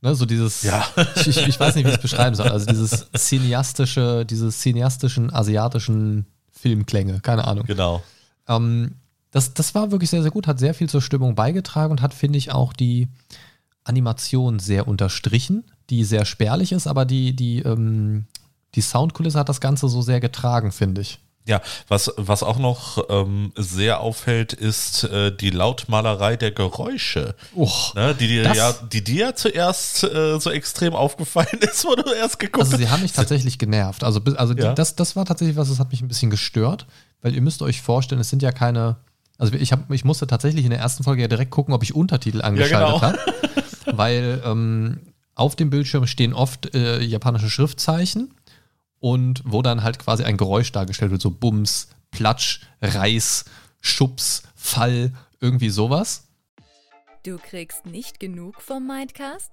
ne, 0.00 0.14
so 0.14 0.24
dieses, 0.24 0.62
Ja. 0.62 0.86
ich, 1.16 1.36
ich, 1.36 1.60
weiß 1.60 1.74
nicht, 1.74 1.84
wie 1.84 1.90
ich 1.90 1.96
es 1.96 2.02
beschreiben 2.02 2.34
soll, 2.34 2.48
also 2.48 2.64
dieses 2.64 3.08
cineastische, 3.14 4.24
diese 4.24 4.50
cineastischen 4.50 5.30
asiatischen 5.30 6.24
Filmklänge, 6.50 7.20
keine 7.20 7.46
Ahnung. 7.46 7.66
Genau. 7.66 8.02
Ähm, 8.48 8.94
das, 9.30 9.52
das 9.52 9.74
war 9.74 9.90
wirklich 9.90 10.08
sehr, 10.08 10.22
sehr 10.22 10.30
gut, 10.30 10.46
hat 10.46 10.58
sehr 10.58 10.72
viel 10.72 10.88
zur 10.88 11.02
Stimmung 11.02 11.34
beigetragen 11.34 11.90
und 11.90 12.00
hat, 12.00 12.14
finde 12.14 12.38
ich, 12.38 12.52
auch 12.52 12.72
die 12.72 13.08
Animation 13.84 14.60
sehr 14.60 14.88
unterstrichen, 14.88 15.64
die 15.90 16.04
sehr 16.04 16.24
spärlich 16.24 16.72
ist, 16.72 16.86
aber 16.86 17.04
die, 17.04 17.36
die, 17.36 17.58
ähm, 17.60 18.24
die 18.74 18.80
Soundkulisse 18.80 19.38
hat 19.38 19.50
das 19.50 19.60
Ganze 19.60 19.88
so 19.88 20.00
sehr 20.00 20.20
getragen, 20.20 20.72
finde 20.72 21.02
ich. 21.02 21.18
Ja, 21.44 21.60
was, 21.88 22.12
was 22.16 22.44
auch 22.44 22.58
noch 22.58 23.04
ähm, 23.10 23.52
sehr 23.56 24.00
auffällt, 24.00 24.52
ist 24.52 25.02
äh, 25.04 25.34
die 25.36 25.50
Lautmalerei 25.50 26.36
der 26.36 26.52
Geräusche. 26.52 27.34
Uch. 27.54 27.94
Ne, 27.94 28.14
die, 28.14 28.28
dir 28.28 28.54
ja, 28.54 28.72
die 28.72 29.02
dir 29.02 29.26
ja 29.26 29.34
zuerst 29.34 30.04
äh, 30.04 30.38
so 30.38 30.50
extrem 30.50 30.94
aufgefallen 30.94 31.48
ist, 31.60 31.84
wo 31.84 31.96
du 31.96 32.12
erst 32.12 32.38
geguckt 32.38 32.60
Also 32.64 32.72
hast. 32.74 32.78
sie 32.80 32.88
haben 32.88 33.02
mich 33.02 33.12
tatsächlich 33.12 33.58
genervt. 33.58 34.04
Also, 34.04 34.20
also 34.36 34.54
die, 34.54 34.62
Ja. 34.62 34.72
das, 34.74 34.94
das 34.94 35.16
war 35.16 35.24
tatsächlich 35.24 35.56
was, 35.56 35.68
das 35.68 35.80
hat 35.80 35.90
mich 35.90 36.00
ein 36.00 36.06
bisschen 36.08 36.30
gestört, 36.30 36.86
weil 37.22 37.34
ihr 37.34 37.42
müsst 37.42 37.60
euch 37.62 37.82
vorstellen, 37.82 38.20
es 38.20 38.30
sind 38.30 38.42
ja 38.42 38.52
keine. 38.52 38.96
Also 39.38 39.54
ich, 39.54 39.72
hab, 39.72 39.90
ich 39.90 40.04
musste 40.04 40.28
tatsächlich 40.28 40.64
in 40.64 40.70
der 40.70 40.78
ersten 40.78 41.02
Folge 41.02 41.22
ja 41.22 41.28
direkt 41.28 41.50
gucken, 41.50 41.74
ob 41.74 41.82
ich 41.82 41.94
Untertitel 41.96 42.42
angeschaltet 42.42 42.78
genau. 42.88 43.02
habe. 43.02 43.18
Weil 43.86 44.40
ähm, 44.44 45.00
auf 45.34 45.56
dem 45.56 45.70
Bildschirm 45.70 46.06
stehen 46.06 46.34
oft 46.34 46.72
äh, 46.76 47.00
japanische 47.00 47.50
Schriftzeichen 47.50 48.32
und 49.02 49.42
wo 49.44 49.62
dann 49.62 49.82
halt 49.82 49.98
quasi 49.98 50.22
ein 50.22 50.36
Geräusch 50.36 50.70
dargestellt 50.70 51.10
wird, 51.10 51.20
so 51.20 51.30
Bums, 51.30 51.88
Platsch, 52.12 52.60
Reiß, 52.80 53.44
Schubs, 53.80 54.44
Fall, 54.54 55.12
irgendwie 55.40 55.70
sowas. 55.70 56.28
Du 57.24 57.36
kriegst 57.36 57.84
nicht 57.84 58.20
genug 58.20 58.62
vom 58.62 58.86
Mindcast? 58.86 59.52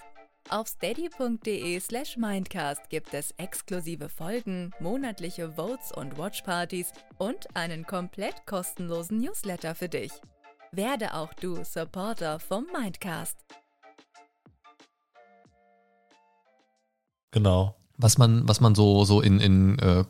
Auf 0.50 0.68
steady.de 0.68 1.80
slash 1.80 2.16
Mindcast 2.16 2.90
gibt 2.90 3.14
es 3.14 3.32
exklusive 3.38 4.08
Folgen, 4.08 4.72
monatliche 4.80 5.52
Votes 5.54 5.92
und 5.92 6.18
Watchpartys 6.18 6.92
und 7.18 7.56
einen 7.56 7.86
komplett 7.86 8.46
kostenlosen 8.46 9.20
Newsletter 9.20 9.74
für 9.74 9.90
dich. 9.90 10.12
Werde 10.72 11.16
auch 11.16 11.34
du 11.34 11.64
Supporter 11.64 12.40
vom 12.40 12.68
Mindcast. 12.72 13.38
Genau. 17.32 17.76
Was 18.00 18.18
man, 18.18 18.48
was 18.48 18.62
man 18.62 18.74
so, 18.74 19.04
so 19.06 19.22
in, 19.22 19.40
in, 19.40 19.78
äh, 19.80 20.06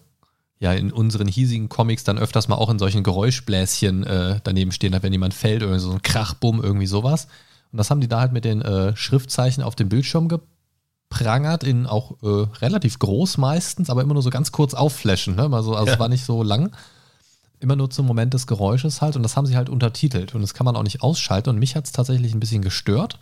ja, 0.60 0.74
in 0.74 0.92
unseren 0.92 1.28
hiesigen 1.28 1.68
Comics 1.70 2.04
dann 2.04 2.20
öfters 2.20 2.48
mal 2.48 2.56
auch 2.56 2.70
in 2.70 2.80
solchen 2.80 3.04
Geräuschbläschen 3.04 4.04
äh, 4.04 4.40
daneben 4.44 4.72
stehen 4.72 4.94
hat, 4.94 5.04
wenn 5.04 5.12
jemand 5.12 5.34
fällt 5.34 5.64
oder 5.64 5.80
so 5.80 5.92
ein 5.92 6.02
Krachbumm, 6.02 6.62
irgendwie 6.62 6.88
sowas. 6.88 7.28
Und 7.72 7.78
das 7.78 7.90
haben 7.90 8.02
die 8.02 8.08
da 8.08 8.20
halt 8.22 8.32
mit 8.32 8.46
den 8.46 8.62
äh, 8.62 8.96
Schriftzeichen 8.96 9.64
auf 9.64 9.76
dem 9.76 9.90
Bildschirm 9.90 10.28
geprangert, 10.28 11.64
in 11.64 11.88
auch 11.88 12.22
äh, 12.22 12.48
relativ 12.62 13.00
groß 13.00 13.38
meistens, 13.38 13.90
aber 13.90 14.02
immer 14.04 14.14
nur 14.14 14.24
so 14.24 14.30
ganz 14.30 14.52
kurz 14.52 14.74
aufflashen, 14.74 15.36
ne? 15.36 15.50
Mal 15.50 15.64
so, 15.64 15.74
also 15.74 15.88
Ja. 15.88 15.94
es 15.94 16.00
war 16.00 16.10
nicht 16.10 16.26
so 16.26 16.44
lang. 16.44 16.72
Immer 17.60 17.76
nur 17.76 17.90
zum 17.90 18.06
Moment 18.06 18.34
des 18.34 18.48
Geräusches 18.48 19.02
halt 19.02 19.16
und 19.16 19.24
das 19.24 19.36
haben 19.36 19.46
sie 19.46 19.58
halt 19.58 19.70
untertitelt 19.70 20.34
und 20.36 20.42
das 20.42 20.54
kann 20.54 20.66
man 20.66 20.76
auch 20.76 20.84
nicht 20.84 21.02
ausschalten 21.02 21.50
und 21.50 21.60
mich 21.60 21.76
hat 21.76 21.86
es 21.86 21.92
tatsächlich 21.92 22.34
ein 22.34 22.40
bisschen 22.40 22.62
gestört. 22.62 23.18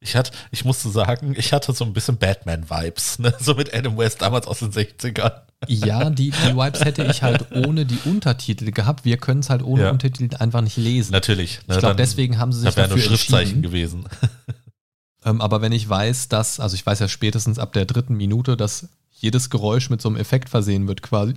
Ich, 0.00 0.14
hatte, 0.14 0.30
ich 0.50 0.64
musste 0.64 0.90
sagen, 0.90 1.34
ich 1.36 1.52
hatte 1.52 1.72
so 1.72 1.84
ein 1.84 1.92
bisschen 1.92 2.18
Batman-Vibes, 2.18 3.18
ne? 3.18 3.34
so 3.40 3.54
mit 3.54 3.74
Adam 3.74 3.96
West 3.96 4.20
damals 4.22 4.46
aus 4.46 4.58
den 4.58 4.70
60ern. 4.70 5.32
Ja, 5.68 6.10
die, 6.10 6.30
die 6.30 6.54
Vibes 6.54 6.84
hätte 6.84 7.04
ich 7.04 7.22
halt 7.22 7.50
ohne 7.52 7.86
die 7.86 7.98
Untertitel 8.04 8.70
gehabt. 8.72 9.06
Wir 9.06 9.16
können 9.16 9.40
es 9.40 9.48
halt 9.48 9.62
ohne 9.62 9.84
Ja. 9.84 9.90
Untertitel 9.90 10.36
einfach 10.36 10.60
nicht 10.60 10.76
lesen. 10.76 11.12
Natürlich. 11.12 11.60
Ne? 11.66 11.74
ich 11.74 11.80
glaube, 11.80 11.96
deswegen 11.96 12.38
haben 12.38 12.52
sie 12.52 12.60
sich 12.60 12.70
Da 12.70 12.76
wären 12.76 12.90
nur 12.90 12.98
dafür 12.98 13.16
Schriftzeichen 13.16 13.62
gewesen. 13.62 14.06
Ähm, 15.24 15.40
aber 15.40 15.60
wenn 15.60 15.72
ich 15.72 15.88
weiß, 15.88 16.28
dass, 16.28 16.60
also 16.60 16.76
ich 16.76 16.86
weiß 16.86 17.00
ja 17.00 17.08
spätestens 17.08 17.58
ab 17.58 17.72
der 17.72 17.84
dritten 17.84 18.14
Minute, 18.14 18.56
dass 18.56 18.88
jedes 19.10 19.50
Geräusch 19.50 19.90
mit 19.90 20.00
so 20.00 20.08
einem 20.08 20.18
Effekt 20.18 20.48
versehen 20.48 20.86
wird 20.86 21.02
quasi, 21.02 21.34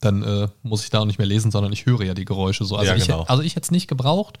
dann 0.00 0.22
äh, 0.22 0.48
muss 0.62 0.84
ich 0.84 0.90
da 0.90 1.00
auch 1.00 1.06
nicht 1.06 1.18
mehr 1.18 1.26
lesen, 1.26 1.50
sondern 1.50 1.72
ich 1.72 1.86
höre 1.86 2.02
ja 2.02 2.12
die 2.12 2.26
Geräusche 2.26 2.66
so. 2.66 2.76
Also, 2.76 2.90
Ja, 2.90 2.96
ich, 2.98 3.06
genau. 3.06 3.22
also 3.22 3.42
ich 3.42 3.56
hätte 3.56 3.64
es 3.64 3.70
nicht 3.70 3.88
gebraucht. 3.88 4.38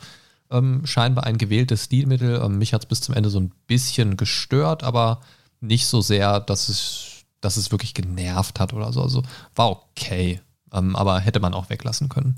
Ähm, 0.54 0.86
scheinbar 0.86 1.24
ein 1.24 1.38
gewähltes 1.38 1.84
Stilmittel. 1.86 2.40
Ähm, 2.42 2.58
mich 2.58 2.72
hat 2.72 2.84
es 2.84 2.88
bis 2.88 3.00
zum 3.00 3.14
Ende 3.14 3.28
so 3.28 3.40
ein 3.40 3.52
bisschen 3.66 4.16
gestört, 4.16 4.84
aber 4.84 5.20
nicht 5.60 5.86
so 5.86 6.00
sehr, 6.00 6.40
dass 6.40 6.68
es, 6.68 7.24
dass 7.40 7.56
es 7.56 7.72
wirklich 7.72 7.94
genervt 7.94 8.60
hat 8.60 8.72
oder 8.72 8.92
so. 8.92 9.02
Also 9.02 9.22
war 9.54 9.70
okay, 9.70 10.40
ähm, 10.72 10.94
aber 10.94 11.18
hätte 11.20 11.40
man 11.40 11.54
auch 11.54 11.70
weglassen 11.70 12.08
können. 12.08 12.36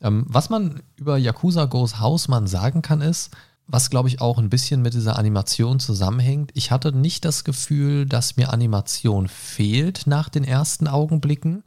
Ähm, 0.00 0.24
was 0.28 0.50
man 0.50 0.82
über 0.96 1.18
Yakuza 1.18 1.66
Goes 1.66 2.00
Hausmann 2.00 2.46
sagen 2.46 2.82
kann, 2.82 3.00
ist, 3.00 3.30
was 3.66 3.90
glaube 3.90 4.08
ich 4.08 4.20
auch 4.20 4.38
ein 4.38 4.50
bisschen 4.50 4.82
mit 4.82 4.94
dieser 4.94 5.18
Animation 5.18 5.80
zusammenhängt. 5.80 6.52
Ich 6.54 6.70
hatte 6.70 6.92
nicht 6.92 7.24
das 7.24 7.44
Gefühl, 7.44 8.06
dass 8.06 8.36
mir 8.36 8.52
Animation 8.52 9.28
fehlt 9.28 10.06
nach 10.06 10.28
den 10.28 10.44
ersten 10.44 10.86
Augenblicken, 10.86 11.64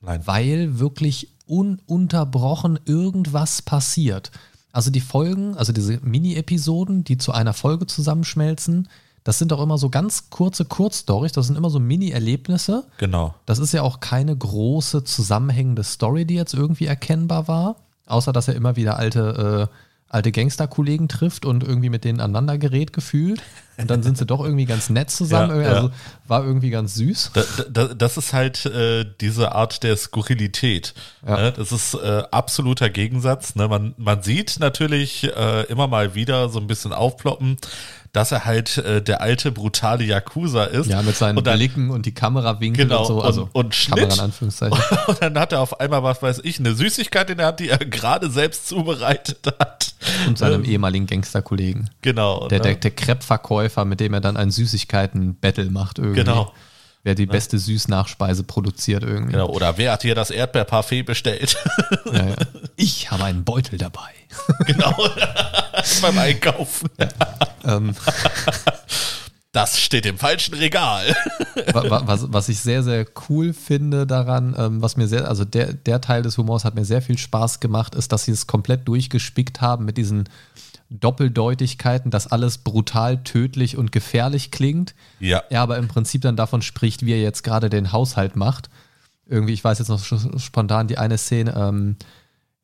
Nein. 0.00 0.26
weil 0.26 0.78
wirklich 0.78 1.28
ununterbrochen 1.46 2.80
irgendwas 2.86 3.62
passiert. 3.62 4.30
Also 4.72 4.90
die 4.90 5.00
Folgen, 5.00 5.56
also 5.56 5.72
diese 5.72 6.00
Mini-Episoden, 6.02 7.04
die 7.04 7.18
zu 7.18 7.32
einer 7.32 7.52
Folge 7.52 7.86
zusammenschmelzen, 7.86 8.88
das 9.24 9.38
sind 9.38 9.52
doch 9.52 9.62
immer 9.62 9.78
so 9.78 9.88
ganz 9.88 10.30
kurze 10.30 10.64
Kurzstories, 10.64 11.32
das 11.32 11.46
sind 11.46 11.56
immer 11.56 11.70
so 11.70 11.78
Mini-Erlebnisse. 11.78 12.84
Genau. 12.98 13.34
Das 13.46 13.58
ist 13.58 13.72
ja 13.72 13.82
auch 13.82 14.00
keine 14.00 14.36
große 14.36 15.04
zusammenhängende 15.04 15.84
Story, 15.84 16.24
die 16.24 16.34
jetzt 16.34 16.54
irgendwie 16.54 16.86
erkennbar 16.86 17.46
war, 17.46 17.76
außer 18.06 18.32
dass 18.32 18.48
er 18.48 18.56
immer 18.56 18.76
wieder 18.76 18.96
alte 18.96 19.68
äh, 19.70 19.76
alte 20.12 20.30
Gangster-Kollegen 20.30 21.08
trifft 21.08 21.44
und 21.44 21.64
irgendwie 21.64 21.88
mit 21.88 22.04
denen 22.04 22.20
aneinander 22.20 22.58
gerät 22.58 22.92
gefühlt. 22.92 23.42
Und 23.78 23.90
dann 23.90 24.02
sind 24.02 24.18
sie 24.18 24.26
doch 24.26 24.44
irgendwie 24.44 24.66
ganz 24.66 24.90
nett 24.90 25.10
zusammen. 25.10 25.62
Ja, 25.62 25.68
also 25.68 25.88
ja. 25.88 25.94
war 26.28 26.44
irgendwie 26.44 26.68
ganz 26.68 26.94
süß. 26.94 27.30
Da, 27.32 27.42
da, 27.70 27.94
das 27.94 28.18
ist 28.18 28.34
halt 28.34 28.66
äh, 28.66 29.06
diese 29.20 29.52
Art 29.52 29.82
der 29.82 29.96
Skurrilität. 29.96 30.92
Ja. 31.26 31.36
Ne? 31.36 31.52
Das 31.52 31.72
ist 31.72 31.94
äh, 31.94 32.22
absoluter 32.30 32.90
Gegensatz. 32.90 33.54
Ne? 33.54 33.68
Man, 33.68 33.94
man 33.96 34.22
sieht 34.22 34.58
natürlich 34.60 35.24
äh, 35.24 35.62
immer 35.64 35.86
mal 35.86 36.14
wieder 36.14 36.50
so 36.50 36.60
ein 36.60 36.66
bisschen 36.66 36.92
aufploppen, 36.92 37.56
dass 38.12 38.30
er 38.30 38.44
halt 38.44 38.76
äh, 38.76 39.00
der 39.02 39.22
alte, 39.22 39.50
brutale 39.50 40.04
Yakuza 40.04 40.64
ist. 40.64 40.88
Ja, 40.88 41.00
mit 41.00 41.16
seinen 41.16 41.38
und 41.38 41.46
dann, 41.46 41.56
Blicken 41.56 41.90
und 41.90 42.04
die 42.04 42.12
Kamerawinkel 42.12 42.84
Genau, 42.84 43.00
und 43.00 43.06
so. 43.06 43.22
Also 43.22 43.48
und- 43.52 43.54
und 43.54 43.88
Kamera 43.88 44.00
Schnitt. 44.06 44.14
in 44.14 44.20
Anführungszeichen. 44.20 44.78
Und 45.06 45.22
dann 45.22 45.38
hat 45.38 45.52
er 45.52 45.60
auf 45.60 45.80
einmal, 45.80 46.02
was 46.02 46.22
weiß 46.22 46.40
ich, 46.44 46.58
eine 46.58 46.74
Süßigkeit 46.74 47.30
in 47.30 47.38
der 47.38 47.46
Hand, 47.46 47.60
die 47.60 47.70
er 47.70 47.78
gerade 47.78 48.30
selbst 48.30 48.68
zubereitet 48.68 49.38
hat. 49.58 49.81
Und 50.26 50.38
seinem 50.38 50.64
Ähm, 50.64 50.70
ehemaligen 50.70 51.06
Gangsterkollegen. 51.06 51.90
Genau. 52.02 52.48
Der, 52.48 52.58
ne? 52.58 52.64
der, 52.64 52.74
der 52.76 52.90
Crepe-Verkäufer, 52.90 53.84
mit 53.84 54.00
dem 54.00 54.14
er 54.14 54.20
dann 54.20 54.36
ein 54.36 54.50
Süßigkeiten-Battle 54.50 55.70
macht 55.70 55.98
irgendwie. 55.98 56.20
Genau. 56.24 56.52
Wer 57.04 57.16
die 57.16 57.26
beste 57.26 57.58
Süßnachspeise 57.58 58.44
produziert 58.44 59.02
irgendwie. 59.02 59.32
Genau. 59.32 59.48
Oder 59.48 59.76
wer 59.76 59.90
hat 59.92 60.02
hier 60.02 60.14
das 60.14 60.30
Erdbeerparfait 60.30 61.04
bestellt? 61.04 61.56
Ja, 62.06 62.26
ja. 62.26 62.36
Ich 62.76 63.10
habe 63.10 63.24
einen 63.24 63.44
Beutel 63.44 63.76
dabei. 63.78 64.08
genau. 64.66 64.96
Beim 66.02 66.18
Einkaufen. 66.18 66.88
ähm, 67.64 67.94
Das 69.52 69.78
steht 69.78 70.06
im 70.06 70.16
falschen 70.18 70.54
Regal. 70.54 71.14
wa- 71.74 71.90
wa- 71.90 72.02
was, 72.06 72.32
was 72.32 72.48
ich 72.48 72.60
sehr, 72.60 72.82
sehr 72.82 73.06
cool 73.28 73.52
finde 73.52 74.06
daran, 74.06 74.54
ähm, 74.58 74.80
was 74.82 74.96
mir 74.96 75.06
sehr, 75.08 75.28
also 75.28 75.44
der, 75.44 75.74
der 75.74 76.00
Teil 76.00 76.22
des 76.22 76.38
Humors 76.38 76.64
hat 76.64 76.74
mir 76.74 76.86
sehr 76.86 77.02
viel 77.02 77.18
Spaß 77.18 77.60
gemacht, 77.60 77.94
ist, 77.94 78.12
dass 78.12 78.24
sie 78.24 78.32
es 78.32 78.46
komplett 78.46 78.88
durchgespickt 78.88 79.60
haben 79.60 79.84
mit 79.84 79.98
diesen 79.98 80.24
Doppeldeutigkeiten, 80.88 82.10
dass 82.10 82.26
alles 82.26 82.58
brutal, 82.58 83.22
tödlich 83.24 83.76
und 83.76 83.92
gefährlich 83.92 84.50
klingt. 84.50 84.94
Ja. 85.20 85.42
Er 85.50 85.60
aber 85.60 85.76
im 85.76 85.88
Prinzip 85.88 86.22
dann 86.22 86.36
davon 86.36 86.62
spricht, 86.62 87.04
wie 87.04 87.12
er 87.12 87.20
jetzt 87.20 87.42
gerade 87.44 87.68
den 87.68 87.92
Haushalt 87.92 88.36
macht. 88.36 88.70
Irgendwie, 89.26 89.52
ich 89.52 89.62
weiß 89.64 89.78
jetzt 89.78 89.88
noch 89.88 90.02
spontan 90.38 90.88
die 90.88 90.98
eine 90.98 91.18
Szene, 91.18 91.54
ähm, 91.56 91.96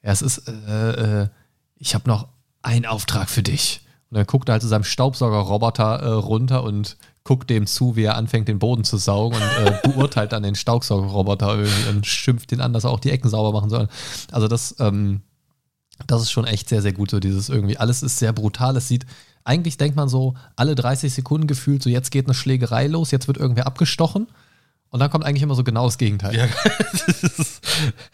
ja, 0.03 0.13
es 0.13 0.23
ist, 0.23 0.49
äh, 0.49 1.23
äh, 1.23 1.29
ich 1.77 1.95
habe 1.95 2.09
noch 2.09 2.29
einen 2.63 2.87
Auftrag 2.87 3.29
für 3.29 3.43
dich. 3.43 3.83
Und 4.11 4.17
dann 4.17 4.27
guckt 4.27 4.49
er 4.49 4.55
halt 4.55 4.63
zu 4.63 4.69
seinem 4.69 4.85
Staubsaugerroboter 4.85 6.01
äh, 6.01 6.09
runter 6.13 6.63
und 6.63 6.97
guckt 7.25 7.51
dem 7.51 7.67
zu, 7.67 7.95
wie 7.95 8.05
er 8.05 8.17
anfängt, 8.17 8.49
den 8.49 8.59
Boden 8.59 8.85
zu 8.85 8.97
saugen 8.97 9.37
und 9.37 9.67
äh, 9.67 9.79
beurteilt 9.89 10.33
dann 10.33 10.43
den 10.43 10.55
Staubsaugerroboter 10.55 11.59
irgendwie 11.59 11.89
und 11.91 12.07
schimpft 12.07 12.53
ihn 12.53 12.63
an, 12.63 12.73
dass 12.73 12.85
er 12.85 12.91
auch 12.91 13.01
die 13.01 13.11
Ecken 13.11 13.29
sauber 13.29 13.53
machen 13.53 13.69
soll. 13.69 13.89
Also 14.33 14.49
das, 14.49 14.77
ähm, 14.79 15.21
das 16.07 16.23
ist 16.23 16.31
schon 16.31 16.47
echt 16.47 16.71
sehr, 16.71 16.81
sehr 16.81 16.95
gut, 16.95 17.11
so 17.11 17.21
dieses 17.21 17.51
irgendwie, 17.51 17.77
alles 17.77 18.03
ist 18.03 18.19
sehr 18.19 18.33
brutal. 18.33 18.77
Es 18.79 18.89
sieht, 18.89 19.05
eigentlich 19.45 19.77
denkt 19.77 19.97
man 19.97 20.09
so, 20.09 20.35
alle 20.57 20.75
30 20.75 21.13
Sekunden 21.13 21.47
gefühlt, 21.47 21.83
so 21.83 21.91
jetzt 21.91 22.11
geht 22.11 22.27
eine 22.27 22.35
Schlägerei 22.35 22.87
los, 22.87 23.11
jetzt 23.11 23.29
wird 23.29 23.37
irgendwer 23.37 23.67
abgestochen. 23.67 24.29
Und 24.91 25.01
dann 25.01 25.11
kommt 25.11 25.25
eigentlich 25.25 25.43
immer 25.43 25.55
so 25.55 25.65
genau 25.65 25.85
das 25.85 25.99
Gegenteil. 25.99 26.35
Ja, 26.35 26.47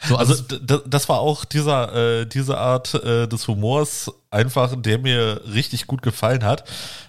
So, 0.09 0.16
also 0.16 0.35
also, 0.35 0.78
das 0.87 1.09
war 1.09 1.21
auch 1.21 1.45
dieser, 1.45 2.21
äh, 2.21 2.26
diese 2.26 2.59
Art 2.59 2.95
äh, 2.95 3.26
des 3.26 3.47
Humors 3.49 4.11
einfach, 4.31 4.75
der 4.76 4.99
mir 4.99 5.40
richtig 5.52 5.87
gut 5.87 6.02
gefallen 6.02 6.45
hat. 6.45 6.64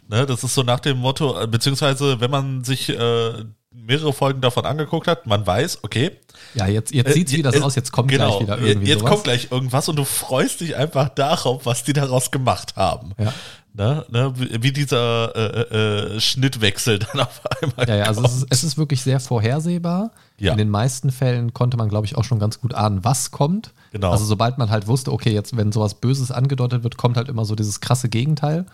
Ne, 0.07 0.25
das 0.25 0.43
ist 0.43 0.53
so 0.53 0.61
nach 0.61 0.79
dem 0.79 0.97
Motto, 0.97 1.41
äh, 1.41 1.47
beziehungsweise 1.47 2.19
wenn 2.21 2.29
man 2.29 2.63
sich 2.63 2.89
äh, 2.89 3.33
mehrere 3.71 4.13
Folgen 4.13 4.41
davon 4.41 4.65
angeguckt 4.65 5.07
hat, 5.07 5.25
man 5.25 5.45
weiß, 5.45 5.79
okay, 5.83 6.11
ja, 6.53 6.67
jetzt, 6.67 6.93
jetzt 6.93 7.13
sieht 7.13 7.27
es 7.27 7.33
äh, 7.33 7.37
wieder 7.37 7.51
so 7.51 7.59
äh, 7.59 7.63
aus, 7.63 7.75
jetzt 7.75 7.91
kommt 7.91 8.09
genau, 8.09 8.37
gleich 8.37 8.41
wieder 8.41 8.57
irgendwie 8.59 8.87
Jetzt 8.87 8.99
sowas. 8.99 9.11
kommt 9.11 9.23
gleich 9.23 9.51
irgendwas 9.51 9.89
und 9.89 9.95
du 9.95 10.05
freust 10.05 10.61
dich 10.61 10.75
einfach 10.75 11.09
darauf, 11.09 11.65
was 11.65 11.83
die 11.83 11.93
daraus 11.93 12.31
gemacht 12.31 12.75
haben. 12.75 13.13
Ja. 13.17 13.33
Ne, 13.77 14.05
ne, 14.09 14.33
wie, 14.37 14.71
dieser 14.71 15.35
äh, 15.35 16.15
äh, 16.15 16.19
Schnittwechsel 16.21 16.99
dann 17.11 17.19
auf 17.21 17.41
einmal 17.61 17.89
Ja, 17.89 17.95
ja, 17.95 18.03
also 18.05 18.23
es 18.23 18.37
ist, 18.37 18.47
es 18.49 18.63
ist 18.63 18.77
wirklich 18.77 19.01
sehr 19.01 19.19
vorhersehbar. 19.19 20.11
Ja. 20.39 20.53
In 20.53 20.57
den 20.57 20.69
meisten 20.69 21.11
Fällen 21.11 21.53
konnte 21.53 21.75
man, 21.75 21.89
glaube 21.89 22.05
ich, 22.05 22.15
auch 22.15 22.23
schon 22.23 22.39
ganz 22.39 22.61
gut 22.61 22.73
ahnen, 22.73 23.03
was 23.03 23.31
kommt. 23.31 23.73
Genau. 23.91 24.11
Also 24.11 24.23
sobald 24.23 24.57
man 24.57 24.69
halt 24.69 24.87
wusste, 24.87 25.11
okay, 25.11 25.33
jetzt, 25.33 25.57
wenn 25.57 25.73
sowas 25.73 25.95
Böses 25.95 26.31
angedeutet 26.31 26.83
wird, 26.83 26.95
kommt 26.95 27.17
halt 27.17 27.27
immer 27.27 27.43
so 27.43 27.53
dieses 27.53 27.81
krasse 27.81 28.07
Gegenteil. 28.07 28.65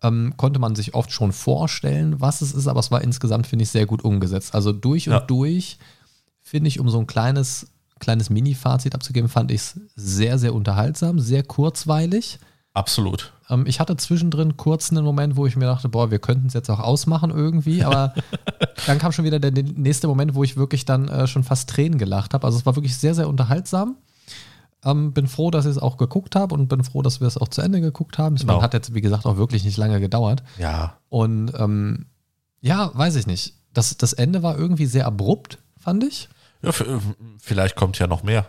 Ähm, 0.00 0.34
konnte 0.36 0.60
man 0.60 0.76
sich 0.76 0.94
oft 0.94 1.10
schon 1.10 1.32
vorstellen, 1.32 2.20
was 2.20 2.40
es 2.40 2.52
ist, 2.52 2.68
aber 2.68 2.78
es 2.78 2.92
war 2.92 3.02
insgesamt, 3.02 3.48
finde 3.48 3.64
ich, 3.64 3.70
sehr 3.70 3.86
gut 3.86 4.04
umgesetzt. 4.04 4.54
Also 4.54 4.72
durch 4.72 5.08
und 5.08 5.14
Ja. 5.14 5.20
durch, 5.20 5.78
finde 6.40 6.68
ich, 6.68 6.78
um 6.78 6.88
so 6.88 7.00
ein 7.00 7.08
kleines, 7.08 7.66
kleines 7.98 8.30
Mini-Fazit 8.30 8.94
abzugeben, 8.94 9.28
fand 9.28 9.50
ich 9.50 9.60
es 9.60 9.80
sehr, 9.96 10.38
sehr 10.38 10.54
unterhaltsam, 10.54 11.18
sehr 11.18 11.42
kurzweilig. 11.42 12.38
Absolut. 12.72 13.32
Ähm, 13.48 13.64
ich 13.66 13.80
hatte 13.80 13.96
zwischendrin 13.96 14.56
kurz 14.56 14.90
einen 14.90 15.04
Moment, 15.04 15.36
wo 15.36 15.46
ich 15.46 15.56
mir 15.56 15.66
dachte, 15.66 15.88
boah, 15.88 16.10
wir 16.10 16.18
könnten 16.20 16.46
es 16.46 16.54
jetzt 16.54 16.70
auch 16.70 16.78
ausmachen 16.78 17.30
irgendwie, 17.30 17.82
aber 17.84 18.14
dann 18.86 18.98
kam 18.98 19.12
schon 19.12 19.24
wieder 19.24 19.40
der 19.40 19.50
nächste 19.50 20.06
Moment, 20.06 20.34
wo 20.34 20.44
ich 20.44 20.56
wirklich 20.56 20.84
dann 20.84 21.08
äh, 21.08 21.26
schon 21.26 21.42
fast 21.44 21.68
Tränen 21.70 21.98
gelacht 21.98 22.32
habe. 22.34 22.46
Also 22.46 22.58
es 22.58 22.66
war 22.66 22.76
wirklich 22.76 22.96
sehr, 22.96 23.14
sehr 23.14 23.28
unterhaltsam. 23.28 23.96
Ähm, 24.84 25.12
bin 25.12 25.26
froh, 25.26 25.50
dass 25.50 25.66
ich 25.66 25.72
es 25.72 25.78
auch 25.78 25.96
geguckt 25.98 26.36
habe 26.36 26.54
und 26.54 26.68
bin 26.68 26.82
froh, 26.84 27.02
dass 27.02 27.20
wir 27.20 27.26
es 27.26 27.36
auch 27.36 27.48
zu 27.48 27.60
Ende 27.60 27.80
geguckt 27.80 28.16
haben. 28.18 28.36
Es 28.36 28.42
Genau. 28.42 28.62
hat 28.62 28.72
jetzt, 28.72 28.94
wie 28.94 29.00
gesagt, 29.02 29.26
auch 29.26 29.36
wirklich 29.36 29.64
nicht 29.64 29.76
lange 29.76 30.00
gedauert. 30.00 30.42
Ja. 30.58 30.96
Und 31.10 31.52
ähm, 31.58 32.06
ja, 32.60 32.90
weiß 32.94 33.16
ich 33.16 33.26
nicht. 33.26 33.54
Das, 33.74 33.96
das 33.98 34.12
Ende 34.14 34.42
war 34.42 34.56
irgendwie 34.58 34.86
sehr 34.86 35.06
abrupt, 35.06 35.58
fand 35.76 36.04
ich. 36.04 36.28
ja 36.62 36.70
vielleicht 37.40 37.76
kommt 37.76 37.98
ja 37.98 38.06
noch 38.06 38.22
mehr. 38.22 38.48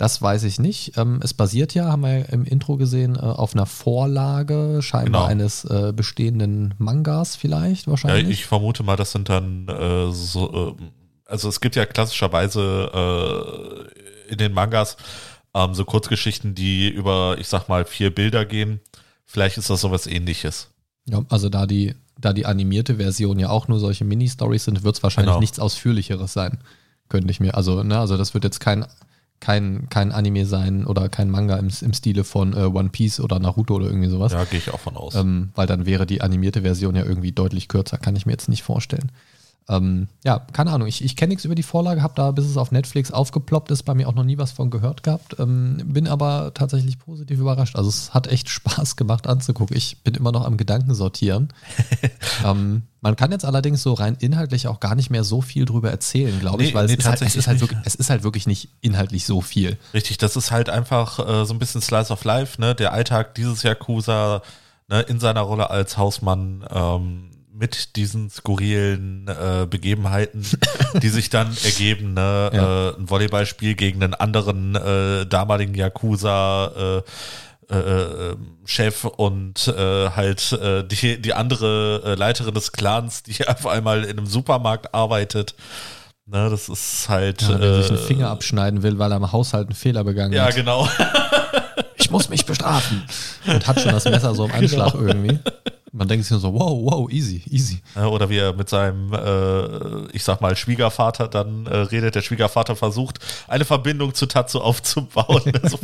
Das 0.00 0.22
weiß 0.22 0.44
ich 0.44 0.58
nicht. 0.58 0.96
Ähm, 0.96 1.20
es 1.22 1.34
basiert 1.34 1.74
ja, 1.74 1.84
haben 1.92 2.00
wir 2.00 2.20
ja 2.20 2.24
im 2.26 2.44
Intro 2.44 2.78
gesehen, 2.78 3.16
äh, 3.16 3.18
auf 3.18 3.52
einer 3.54 3.66
Vorlage, 3.66 4.78
scheinbar 4.80 5.28
Genau. 5.28 5.30
eines 5.30 5.66
äh, 5.66 5.92
bestehenden 5.94 6.72
Mangas 6.78 7.36
vielleicht, 7.36 7.84
Ja, 7.84 7.90
wahrscheinlich. 7.90 8.30
ich 8.40 8.46
vermute 8.46 8.82
mal, 8.82 8.96
das 8.96 9.12
sind 9.12 9.28
dann 9.28 9.68
äh, 9.68 10.10
so, 10.10 10.74
äh, 10.80 10.84
also 11.26 11.50
es 11.50 11.60
gibt 11.60 11.76
ja 11.76 11.84
klassischerweise 11.84 13.90
äh, 14.28 14.32
in 14.32 14.38
den 14.38 14.54
Mangas 14.54 14.96
ähm, 15.52 15.74
so 15.74 15.84
Kurzgeschichten, 15.84 16.54
die 16.54 16.88
über, 16.88 17.36
ich 17.38 17.48
sag 17.48 17.68
mal, 17.68 17.84
vier 17.84 18.14
Bilder 18.14 18.46
gehen. 18.46 18.80
Vielleicht 19.26 19.58
ist 19.58 19.68
das 19.68 19.82
sowas 19.82 20.06
ähnliches. 20.06 20.70
Ja, 21.10 21.20
also 21.28 21.50
da 21.50 21.66
die, 21.66 21.94
da 22.18 22.32
die 22.32 22.46
animierte 22.46 22.94
Version 22.96 23.38
ja 23.38 23.50
auch 23.50 23.68
nur 23.68 23.78
solche 23.80 24.06
Mini-Stories 24.06 24.64
sind, 24.64 24.82
wird 24.82 24.96
es 24.96 25.02
wahrscheinlich 25.02 25.32
Genau. 25.32 25.40
nichts 25.40 25.58
Ausführlicheres 25.58 26.32
sein. 26.32 26.56
Könnte 27.10 27.30
ich 27.30 27.38
mir. 27.40 27.54
Also, 27.54 27.82
ne, 27.82 27.98
also 27.98 28.16
das 28.16 28.32
wird 28.32 28.44
jetzt 28.44 28.60
kein, 28.60 28.86
kein, 29.40 29.88
kein 29.88 30.12
Anime 30.12 30.44
sein 30.46 30.86
oder 30.86 31.08
kein 31.08 31.30
Manga 31.30 31.56
im, 31.56 31.68
im 31.80 31.92
Stile 31.94 32.24
von 32.24 32.52
äh, 32.52 32.64
One 32.64 32.90
Piece 32.90 33.20
oder 33.20 33.38
Naruto 33.38 33.74
oder 33.74 33.86
irgendwie 33.86 34.08
sowas. 34.08 34.32
Ja, 34.32 34.44
gehe 34.44 34.58
ich 34.58 34.70
auch 34.70 34.80
von 34.80 34.96
aus. 34.96 35.14
Ähm, 35.14 35.50
weil 35.54 35.66
dann 35.66 35.86
wäre 35.86 36.06
die 36.06 36.20
animierte 36.20 36.62
Version 36.62 36.94
ja 36.94 37.04
irgendwie 37.04 37.32
deutlich 37.32 37.68
kürzer, 37.68 37.98
kann 37.98 38.16
ich 38.16 38.26
mir 38.26 38.32
jetzt 38.32 38.48
nicht 38.48 38.62
vorstellen. 38.62 39.10
Ähm, 39.70 40.08
ja, 40.24 40.44
keine 40.52 40.72
Ahnung, 40.72 40.88
ich, 40.88 41.04
ich 41.04 41.14
kenne 41.14 41.28
nichts 41.28 41.44
über 41.44 41.54
die 41.54 41.62
Vorlage, 41.62 42.02
habe 42.02 42.14
da, 42.16 42.32
bis 42.32 42.44
es 42.44 42.56
auf 42.56 42.72
Netflix 42.72 43.12
aufgeploppt 43.12 43.70
ist, 43.70 43.84
bei 43.84 43.94
mir 43.94 44.08
auch 44.08 44.14
noch 44.14 44.24
nie 44.24 44.36
was 44.36 44.50
von 44.50 44.68
gehört 44.68 45.04
gehabt. 45.04 45.36
Ähm, 45.38 45.80
bin 45.84 46.08
aber 46.08 46.50
tatsächlich 46.54 46.98
positiv 46.98 47.38
überrascht. 47.38 47.76
Also 47.76 47.88
es 47.88 48.12
hat 48.12 48.26
echt 48.26 48.48
Spaß 48.50 48.96
gemacht 48.96 49.28
anzugucken. 49.28 49.76
Ich 49.76 50.02
bin 50.02 50.14
immer 50.14 50.32
noch 50.32 50.44
am 50.44 50.56
Gedanken 50.56 50.92
sortieren. 50.94 51.52
ähm, 52.44 52.82
man 53.00 53.14
kann 53.14 53.30
jetzt 53.30 53.44
allerdings 53.44 53.82
so 53.82 53.94
rein 53.94 54.16
inhaltlich 54.18 54.66
auch 54.66 54.80
gar 54.80 54.96
nicht 54.96 55.08
mehr 55.08 55.22
so 55.22 55.40
viel 55.40 55.66
drüber 55.66 55.90
erzählen, 55.90 56.38
glaube 56.40 56.64
ich, 56.64 56.70
Nee, 56.70 56.74
weil 56.74 56.86
nee, 56.86 56.94
es, 56.94 56.98
ist 56.98 57.04
halt, 57.06 57.14
es, 57.14 57.20
tatsächlich 57.20 57.38
ist 57.38 57.46
halt 57.46 57.60
wirklich, 57.60 57.78
es 57.84 57.94
ist 57.94 58.10
halt 58.10 58.24
wirklich 58.24 58.46
nicht 58.48 58.70
inhaltlich 58.80 59.24
so 59.24 59.40
viel. 59.40 59.78
Richtig, 59.94 60.18
das 60.18 60.36
ist 60.36 60.50
halt 60.50 60.68
einfach 60.68 61.20
äh, 61.20 61.46
so 61.46 61.54
ein 61.54 61.60
bisschen 61.60 61.80
Slice 61.80 62.12
of 62.12 62.24
Life, 62.24 62.60
ne? 62.60 62.74
Der 62.74 62.92
Alltag 62.92 63.36
dieses 63.36 63.62
Yakuza 63.62 64.42
ne? 64.88 65.00
in 65.02 65.20
seiner 65.20 65.42
Rolle 65.42 65.70
als 65.70 65.96
Hausmann 65.96 66.66
ähm, 66.70 67.30
mit 67.60 67.94
diesen 67.96 68.30
skurrilen 68.30 69.28
äh, 69.28 69.66
Begebenheiten, 69.68 70.46
die 71.02 71.08
sich 71.10 71.28
dann 71.28 71.54
ergeben, 71.64 72.14
ne? 72.14 72.50
Ja. 72.54 72.88
Äh, 72.88 72.94
ein 72.96 73.10
Volleyballspiel 73.10 73.74
gegen 73.74 74.02
einen 74.02 74.14
anderen 74.14 74.74
äh, 74.76 75.26
damaligen 75.26 75.74
Yakuza 75.74 77.02
äh, 77.68 77.72
äh, 77.72 77.78
äh, 78.30 78.36
Chef 78.64 79.04
und 79.04 79.68
äh, 79.68 80.08
halt 80.10 80.52
äh, 80.52 80.82
die, 80.84 81.20
die 81.20 81.34
andere 81.34 82.02
äh, 82.04 82.14
Leiterin 82.14 82.54
des 82.54 82.72
Clans, 82.72 83.22
die 83.22 83.46
auf 83.46 83.66
einmal 83.66 84.04
in 84.04 84.16
einem 84.18 84.26
Supermarkt 84.26 84.94
arbeitet. 84.94 85.54
Ne, 86.26 86.48
das 86.48 86.68
ist 86.70 87.08
halt. 87.08 87.42
Ja, 87.42 87.58
der 87.58 87.82
sich 87.82 87.90
einen 87.92 88.00
äh, 88.00 88.06
Finger 88.06 88.30
abschneiden 88.30 88.82
will, 88.82 88.98
weil 88.98 89.12
er 89.12 89.18
im 89.18 89.30
Haushalt 89.32 89.66
einen 89.68 89.74
Fehler 89.76 90.02
begangen 90.04 90.32
Ja, 90.32 90.46
hat. 90.46 90.54
genau. 90.54 90.88
ich 91.96 92.10
muss 92.10 92.28
mich 92.30 92.46
bestrafen. 92.46 93.02
Und 93.46 93.66
hat 93.66 93.80
schon 93.80 93.92
das 93.92 94.04
Messer 94.06 94.34
so 94.34 94.46
im 94.46 94.52
Anschlag 94.52 94.94
irgendwie. 94.94 95.38
Man 95.92 96.06
denkt 96.06 96.24
sich 96.24 96.30
nur 96.30 96.40
so, 96.40 96.52
wow, 96.54 96.78
wow, 96.92 97.10
easy, 97.10 97.42
easy. 97.50 97.80
Oder 97.96 98.28
wie 98.30 98.38
er 98.38 98.52
mit 98.52 98.68
seinem, 98.68 99.12
äh, 99.12 100.06
ich 100.12 100.22
sag 100.22 100.40
mal, 100.40 100.54
Schwiegervater 100.56 101.26
dann 101.26 101.66
äh, 101.66 101.76
redet. 101.76 102.14
Der 102.14 102.22
Schwiegervater 102.22 102.76
versucht, 102.76 103.18
eine 103.48 103.64
Verbindung 103.64 104.14
zu 104.14 104.26
Tatsu 104.26 104.60
aufzubauen. 104.60 105.42
so 105.64 105.78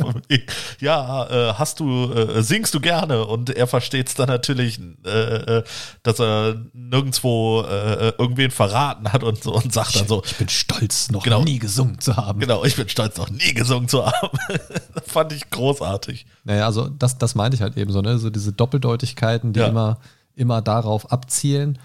ja, 0.79 1.27
äh, 1.29 1.53
hast 1.55 1.79
du, 1.81 2.11
äh, 2.13 2.41
singst 2.41 2.73
du 2.73 2.79
gerne? 2.79 3.25
Und 3.25 3.49
er 3.49 3.67
versteht 3.67 4.07
es 4.07 4.13
dann 4.15 4.27
natürlich, 4.29 4.79
äh, 5.05 5.09
äh, 5.09 5.63
dass 6.03 6.19
er 6.19 6.55
nirgendwo 6.73 7.63
irgendwen 7.67 8.51
verraten 8.51 9.11
hat 9.11 9.23
und 9.23 9.41
so 9.43 9.53
und 9.53 9.73
sagt 9.73 9.95
dann 9.95 10.07
so. 10.07 10.21
Ich 10.25 10.37
bin 10.37 10.49
stolz, 10.49 11.09
noch 11.11 11.23
Genau. 11.23 11.43
nie 11.43 11.59
gesungen 11.59 11.99
zu 11.99 12.15
haben. 12.15 12.39
Genau, 12.39 12.63
ich 12.63 12.75
bin 12.75 12.87
stolz, 12.87 13.17
noch 13.17 13.29
nie 13.29 13.53
gesungen 13.53 13.89
zu 13.89 14.05
haben. 14.05 14.37
fand 15.05 15.33
ich 15.33 15.49
großartig. 15.49 16.25
Naja, 16.43 16.65
also 16.65 16.87
das, 16.87 17.17
das 17.17 17.35
meinte 17.35 17.55
ich 17.55 17.61
halt 17.61 17.75
eben 17.77 17.91
so, 17.91 18.01
ne? 18.01 18.17
So 18.19 18.29
diese 18.29 18.53
Doppeldeutigkeiten, 18.53 19.53
die 19.53 19.59
Ja. 19.59 19.67
immer, 19.67 19.96
immer 20.37 20.61
darauf 20.61 21.11
abzielen, 21.11 21.79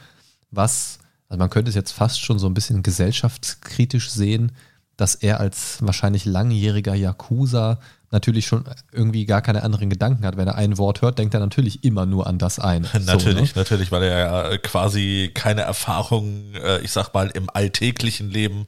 was, 0.50 0.98
also 1.28 1.38
man 1.38 1.50
könnte 1.50 1.70
es 1.70 1.74
jetzt 1.74 1.92
fast 1.92 2.20
schon 2.20 2.38
so 2.38 2.46
ein 2.46 2.54
bisschen 2.54 2.82
gesellschaftskritisch 2.82 4.10
sehen, 4.10 4.52
dass 4.96 5.14
er 5.14 5.40
als 5.40 5.78
wahrscheinlich 5.80 6.24
langjähriger 6.26 6.94
Yakuza 6.94 7.78
natürlich 8.10 8.46
schon 8.46 8.64
irgendwie 8.92 9.24
gar 9.24 9.40
keine 9.40 9.62
anderen 9.62 9.88
Gedanken 9.88 10.24
hat. 10.26 10.36
Wenn 10.36 10.46
er 10.46 10.56
ein 10.56 10.76
Wort 10.76 11.00
hört, 11.00 11.18
denkt 11.18 11.32
er 11.32 11.40
natürlich 11.40 11.82
immer 11.82 12.04
nur 12.04 12.26
an 12.26 12.38
das 12.38 12.58
eine. 12.58 12.86
So, 12.92 12.98
Natürlich, 12.98 13.54
ne? 13.54 13.62
natürlich, 13.62 13.90
weil 13.90 14.02
er 14.02 14.18
ja 14.18 14.50
äh, 14.50 14.58
quasi 14.58 15.30
keine 15.34 15.62
Erfahrung, 15.62 16.54
äh, 16.54 16.80
ich 16.80 16.92
sag 16.92 17.12
mal, 17.14 17.28
im 17.28 17.48
alltäglichen 17.52 18.30
Leben 18.30 18.66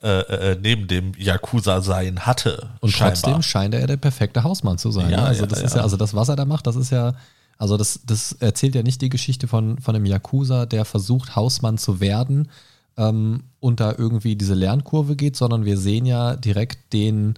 äh, 0.00 0.52
äh, 0.52 0.58
neben 0.60 0.86
dem 0.86 1.12
Yakuza-Sein 1.16 2.20
hatte. 2.20 2.70
Und 2.80 2.90
scheinbar. 2.90 3.14
trotzdem 3.14 3.42
scheint 3.42 3.74
er 3.74 3.80
ja 3.80 3.86
der 3.86 3.96
perfekte 3.96 4.44
Hausmann 4.44 4.78
zu 4.78 4.90
sein. 4.90 5.10
Ja, 5.10 5.22
ne? 5.22 5.26
Also 5.26 5.42
ja, 5.42 5.46
das 5.48 5.60
ja. 5.60 5.66
ist 5.66 5.76
ja, 5.76 5.82
also 5.82 5.96
das, 5.96 6.14
was 6.14 6.28
er 6.28 6.36
da 6.36 6.44
macht, 6.44 6.66
das 6.66 6.76
ist 6.76 6.90
ja, 6.90 7.14
also 7.58 7.76
das, 7.76 8.00
das 8.06 8.32
erzählt 8.32 8.74
ja 8.74 8.82
nicht 8.82 9.00
die 9.00 9.08
Geschichte 9.08 9.46
von, 9.48 9.78
von 9.78 9.94
einem 9.94 10.06
Yakuza, 10.06 10.66
der 10.66 10.84
versucht, 10.84 11.36
Hausmann 11.36 11.78
zu 11.78 12.00
werden 12.00 12.48
ähm, 12.96 13.44
und 13.60 13.80
da 13.80 13.94
irgendwie 13.96 14.36
diese 14.36 14.54
Lernkurve 14.54 15.16
geht, 15.16 15.36
sondern 15.36 15.64
wir 15.64 15.78
sehen 15.78 16.06
ja 16.06 16.36
direkt 16.36 16.92
den 16.92 17.34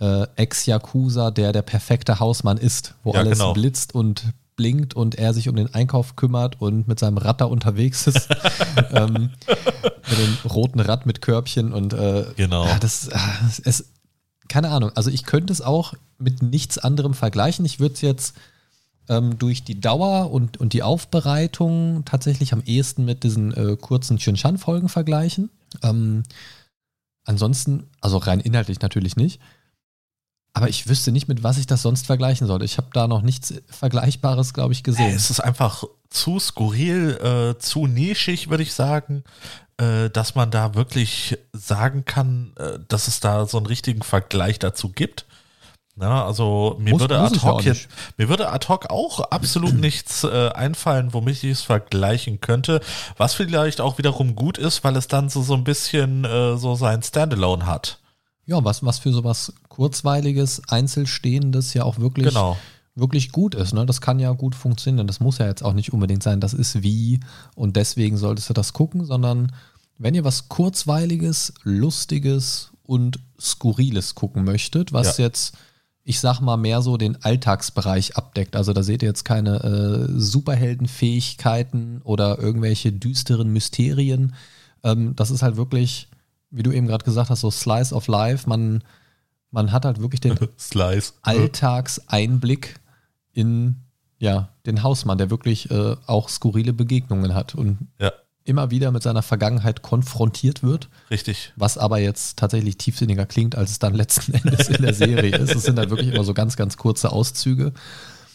äh, 0.00 0.26
Ex-Yakuza, 0.36 1.30
der 1.30 1.52
der 1.52 1.62
perfekte 1.62 2.18
Hausmann 2.20 2.58
ist, 2.58 2.94
wo 3.02 3.12
Ja, 3.12 3.20
alles 3.20 3.38
genau. 3.38 3.52
blitzt 3.52 3.94
und 3.94 4.24
blinkt 4.56 4.94
und 4.94 5.14
er 5.14 5.32
sich 5.32 5.48
um 5.48 5.56
den 5.56 5.72
Einkauf 5.74 6.14
kümmert 6.16 6.60
und 6.60 6.86
mit 6.86 6.98
seinem 6.98 7.16
Rad 7.16 7.40
da 7.40 7.46
unterwegs 7.46 8.06
ist. 8.06 8.28
ähm, 8.92 9.30
mit 10.08 10.18
dem 10.18 10.50
roten 10.50 10.80
Rad 10.80 11.06
mit 11.06 11.22
Körbchen 11.22 11.72
und 11.72 11.94
äh, 11.94 12.26
Genau. 12.36 12.66
ja, 12.66 12.78
das, 12.78 13.08
äh, 13.08 13.18
es, 13.64 13.92
keine 14.48 14.68
Ahnung, 14.70 14.90
also 14.94 15.08
ich 15.10 15.24
könnte 15.24 15.52
es 15.52 15.62
auch 15.62 15.94
mit 16.18 16.42
nichts 16.42 16.76
anderem 16.78 17.14
vergleichen. 17.14 17.64
Ich 17.64 17.80
würde 17.80 17.94
es 17.94 18.02
jetzt 18.02 18.34
ähm, 19.08 19.38
durch 19.38 19.64
die 19.64 19.80
Dauer 19.80 20.30
und, 20.30 20.58
und 20.58 20.72
die 20.72 20.82
Aufbereitung 20.82 22.04
tatsächlich 22.04 22.52
am 22.52 22.62
ehesten 22.64 23.04
mit 23.04 23.24
diesen 23.24 23.52
äh, 23.54 23.76
kurzen 23.76 24.18
Chinshan-Folgen 24.18 24.88
vergleichen. 24.88 25.50
Ähm, 25.82 26.22
ansonsten, 27.24 27.90
also 28.00 28.18
rein 28.18 28.40
inhaltlich 28.40 28.80
natürlich 28.80 29.16
nicht. 29.16 29.40
Aber 30.54 30.68
ich 30.68 30.86
wüsste 30.86 31.12
nicht, 31.12 31.28
mit 31.28 31.42
was 31.42 31.56
ich 31.56 31.66
das 31.66 31.82
sonst 31.82 32.06
vergleichen 32.06 32.46
sollte. 32.46 32.66
Ich 32.66 32.76
habe 32.76 32.88
da 32.92 33.08
noch 33.08 33.22
nichts 33.22 33.54
Vergleichbares, 33.68 34.52
glaube 34.52 34.74
ich, 34.74 34.82
gesehen. 34.82 35.14
Es 35.14 35.30
ist 35.30 35.40
einfach 35.40 35.84
zu 36.10 36.38
skurril, 36.38 37.54
äh, 37.56 37.58
zu 37.58 37.86
nischig, 37.86 38.50
würde 38.50 38.62
ich 38.62 38.74
sagen, 38.74 39.24
äh, 39.78 40.10
dass 40.10 40.34
man 40.34 40.50
da 40.50 40.74
wirklich 40.74 41.38
sagen 41.54 42.04
kann, 42.04 42.52
äh, 42.58 42.78
dass 42.86 43.08
es 43.08 43.20
da 43.20 43.46
so 43.46 43.56
einen 43.56 43.66
richtigen 43.66 44.02
Vergleich 44.02 44.58
dazu 44.58 44.90
gibt. 44.90 45.24
Na, 45.94 46.24
also 46.24 46.76
mir 46.80 46.92
Muss- 46.92 47.00
würde 47.02 47.18
muss 47.18 47.32
ad 47.32 47.36
ja 47.36 47.42
hoc 47.52 47.64
jetzt, 47.64 47.88
mir 48.16 48.28
würde 48.30 48.50
ad 48.50 48.66
hoc 48.68 48.88
auch 48.90 49.20
absolut 49.20 49.74
nichts 49.80 50.24
äh, 50.24 50.48
einfallen, 50.54 51.12
womit 51.12 51.44
ich 51.44 51.50
es 51.50 51.60
vergleichen 51.62 52.40
könnte, 52.40 52.80
was 53.18 53.34
vielleicht 53.34 53.80
auch 53.82 53.98
wiederum 53.98 54.34
gut 54.34 54.56
ist, 54.56 54.84
weil 54.84 54.96
es 54.96 55.06
dann 55.06 55.28
so, 55.28 55.42
so 55.42 55.52
ein 55.54 55.64
bisschen 55.64 56.24
äh, 56.24 56.56
so 56.56 56.74
sein 56.76 57.02
Standalone 57.02 57.66
hat. 57.66 57.98
Ja, 58.46 58.64
was, 58.64 58.82
was 58.84 58.98
für 59.00 59.12
sowas 59.12 59.52
Kurzweiliges, 59.68 60.62
Einzelstehendes 60.68 61.74
ja 61.74 61.84
auch 61.84 61.98
wirklich, 61.98 62.26
Genau. 62.28 62.56
wirklich 62.94 63.30
gut 63.30 63.54
ist. 63.54 63.74
Ne? 63.74 63.84
Das 63.86 64.00
kann 64.00 64.18
ja 64.18 64.32
gut 64.32 64.54
funktionieren. 64.54 65.06
Das 65.06 65.20
muss 65.20 65.38
ja 65.38 65.46
jetzt 65.46 65.62
auch 65.62 65.74
nicht 65.74 65.92
unbedingt 65.92 66.22
sein, 66.22 66.40
das 66.40 66.54
ist 66.54 66.82
wie 66.82 67.20
und 67.54 67.76
deswegen 67.76 68.16
solltest 68.16 68.48
du 68.48 68.54
das 68.54 68.72
gucken, 68.72 69.04
sondern 69.04 69.52
wenn 69.98 70.14
ihr 70.14 70.24
was 70.24 70.48
Kurzweiliges, 70.48 71.52
Lustiges 71.64 72.72
und 72.82 73.18
Skurriles 73.38 74.14
gucken 74.14 74.44
möchtet, 74.44 74.92
was 74.94 75.18
Ja. 75.18 75.24
jetzt, 75.26 75.54
ich 76.04 76.20
sag 76.20 76.40
mal, 76.40 76.56
mehr 76.56 76.82
so 76.82 76.96
den 76.96 77.22
Alltagsbereich 77.22 78.16
abdeckt. 78.16 78.56
Also 78.56 78.72
da 78.72 78.82
seht 78.82 79.02
ihr 79.02 79.08
jetzt 79.08 79.24
keine 79.24 79.62
äh, 79.62 80.18
Superheldenfähigkeiten 80.18 82.02
oder 82.02 82.38
irgendwelche 82.38 82.92
düsteren 82.92 83.52
Mysterien. 83.52 84.34
Ähm, 84.82 85.14
das 85.14 85.30
ist 85.30 85.42
halt 85.42 85.56
wirklich, 85.56 86.08
wie 86.50 86.64
du 86.64 86.72
eben 86.72 86.88
gerade 86.88 87.04
gesagt 87.04 87.30
hast, 87.30 87.40
so 87.40 87.50
Slice 87.50 87.94
of 87.94 88.08
Life. 88.08 88.48
Man, 88.48 88.82
man 89.50 89.70
hat 89.70 89.84
halt 89.84 90.00
wirklich 90.00 90.20
den. 90.20 90.36
Alltagseinblick 91.22 92.80
in 93.32 93.76
ja, 94.18 94.50
den 94.66 94.82
Hausmann, 94.82 95.18
der 95.18 95.30
wirklich 95.30 95.70
äh, 95.70 95.96
auch 96.06 96.28
skurrile 96.28 96.72
Begegnungen 96.72 97.34
hat 97.34 97.54
und 97.54 97.78
Ja, 97.98 98.12
immer 98.44 98.70
wieder 98.70 98.90
mit 98.90 99.02
seiner 99.02 99.22
Vergangenheit 99.22 99.82
konfrontiert 99.82 100.62
wird, 100.62 100.88
richtig. 101.10 101.52
was 101.56 101.78
aber 101.78 101.98
jetzt 101.98 102.38
tatsächlich 102.38 102.76
tiefsinniger 102.76 103.26
klingt, 103.26 103.56
als 103.56 103.70
es 103.70 103.78
dann 103.78 103.94
letzten 103.94 104.32
Endes 104.34 104.68
in 104.68 104.82
der 104.82 104.94
Serie 104.94 105.36
ist. 105.36 105.54
Es 105.54 105.62
sind 105.64 105.78
halt 105.78 105.90
wirklich 105.90 106.12
immer 106.12 106.24
so 106.24 106.34
ganz, 106.34 106.56
ganz 106.56 106.76
kurze 106.76 107.12
Auszüge. 107.12 107.72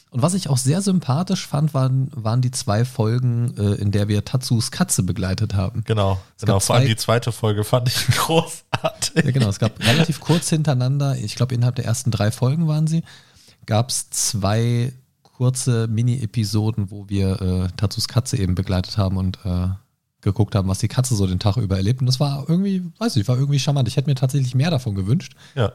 Und 0.09 0.21
was 0.21 0.33
ich 0.33 0.47
auch 0.49 0.57
sehr 0.57 0.81
sympathisch 0.81 1.45
fand, 1.45 1.73
waren, 1.73 2.09
waren 2.15 2.39
die 2.39 2.51
zwei 2.51 2.85
Folgen, 2.85 3.53
äh, 3.57 3.73
in 3.75 3.91
der 3.91 4.07
wir 4.07 4.23
Tatsus 4.23 4.71
Katze 4.71 5.03
begleitet 5.03 5.53
haben. 5.53 5.83
Genau. 5.85 6.17
Es 6.37 6.43
genau. 6.45 6.61
Vor 6.61 6.75
allem 6.77 6.85
zwei- 6.85 6.87
die 6.89 6.95
zweite 6.95 7.31
Folge 7.33 7.65
fand 7.65 7.89
ich 7.89 8.07
großartig. 8.17 9.25
Ja, 9.25 9.31
genau. 9.31 9.49
Es 9.49 9.59
gab 9.59 9.77
relativ 9.85 10.21
kurz 10.21 10.49
hintereinander, 10.49 11.17
ich 11.17 11.35
glaube 11.35 11.53
innerhalb 11.53 11.75
der 11.75 11.83
ersten 11.85 12.11
drei 12.11 12.31
Folgen 12.31 12.69
waren 12.69 12.87
sie, 12.87 13.03
gab 13.65 13.89
es 13.89 14.09
zwei 14.09 14.93
kurze 15.23 15.87
Mini-Episoden, 15.89 16.89
wo 16.89 17.09
wir 17.09 17.41
äh, 17.41 17.67
Tatsus 17.75 18.07
Katze 18.07 18.37
eben 18.37 18.55
begleitet 18.55 18.97
haben 18.97 19.17
und 19.17 19.37
äh, 19.43 19.67
geguckt 20.21 20.55
haben, 20.55 20.67
was 20.67 20.79
die 20.79 20.87
Katze 20.87 21.15
so 21.15 21.27
den 21.27 21.39
Tag 21.39 21.57
über 21.57 21.77
erlebt. 21.77 21.99
Und 22.01 22.07
das 22.07 22.19
war 22.19 22.45
irgendwie, 22.49 22.83
weiß 22.97 23.15
ich, 23.17 23.27
war 23.27 23.37
irgendwie 23.37 23.59
charmant. 23.59 23.87
Ich 23.87 23.97
hätte 23.97 24.09
mir 24.09 24.15
tatsächlich 24.15 24.55
mehr 24.55 24.71
davon 24.71 24.95
gewünscht. 24.95 25.33
Ja. 25.55 25.73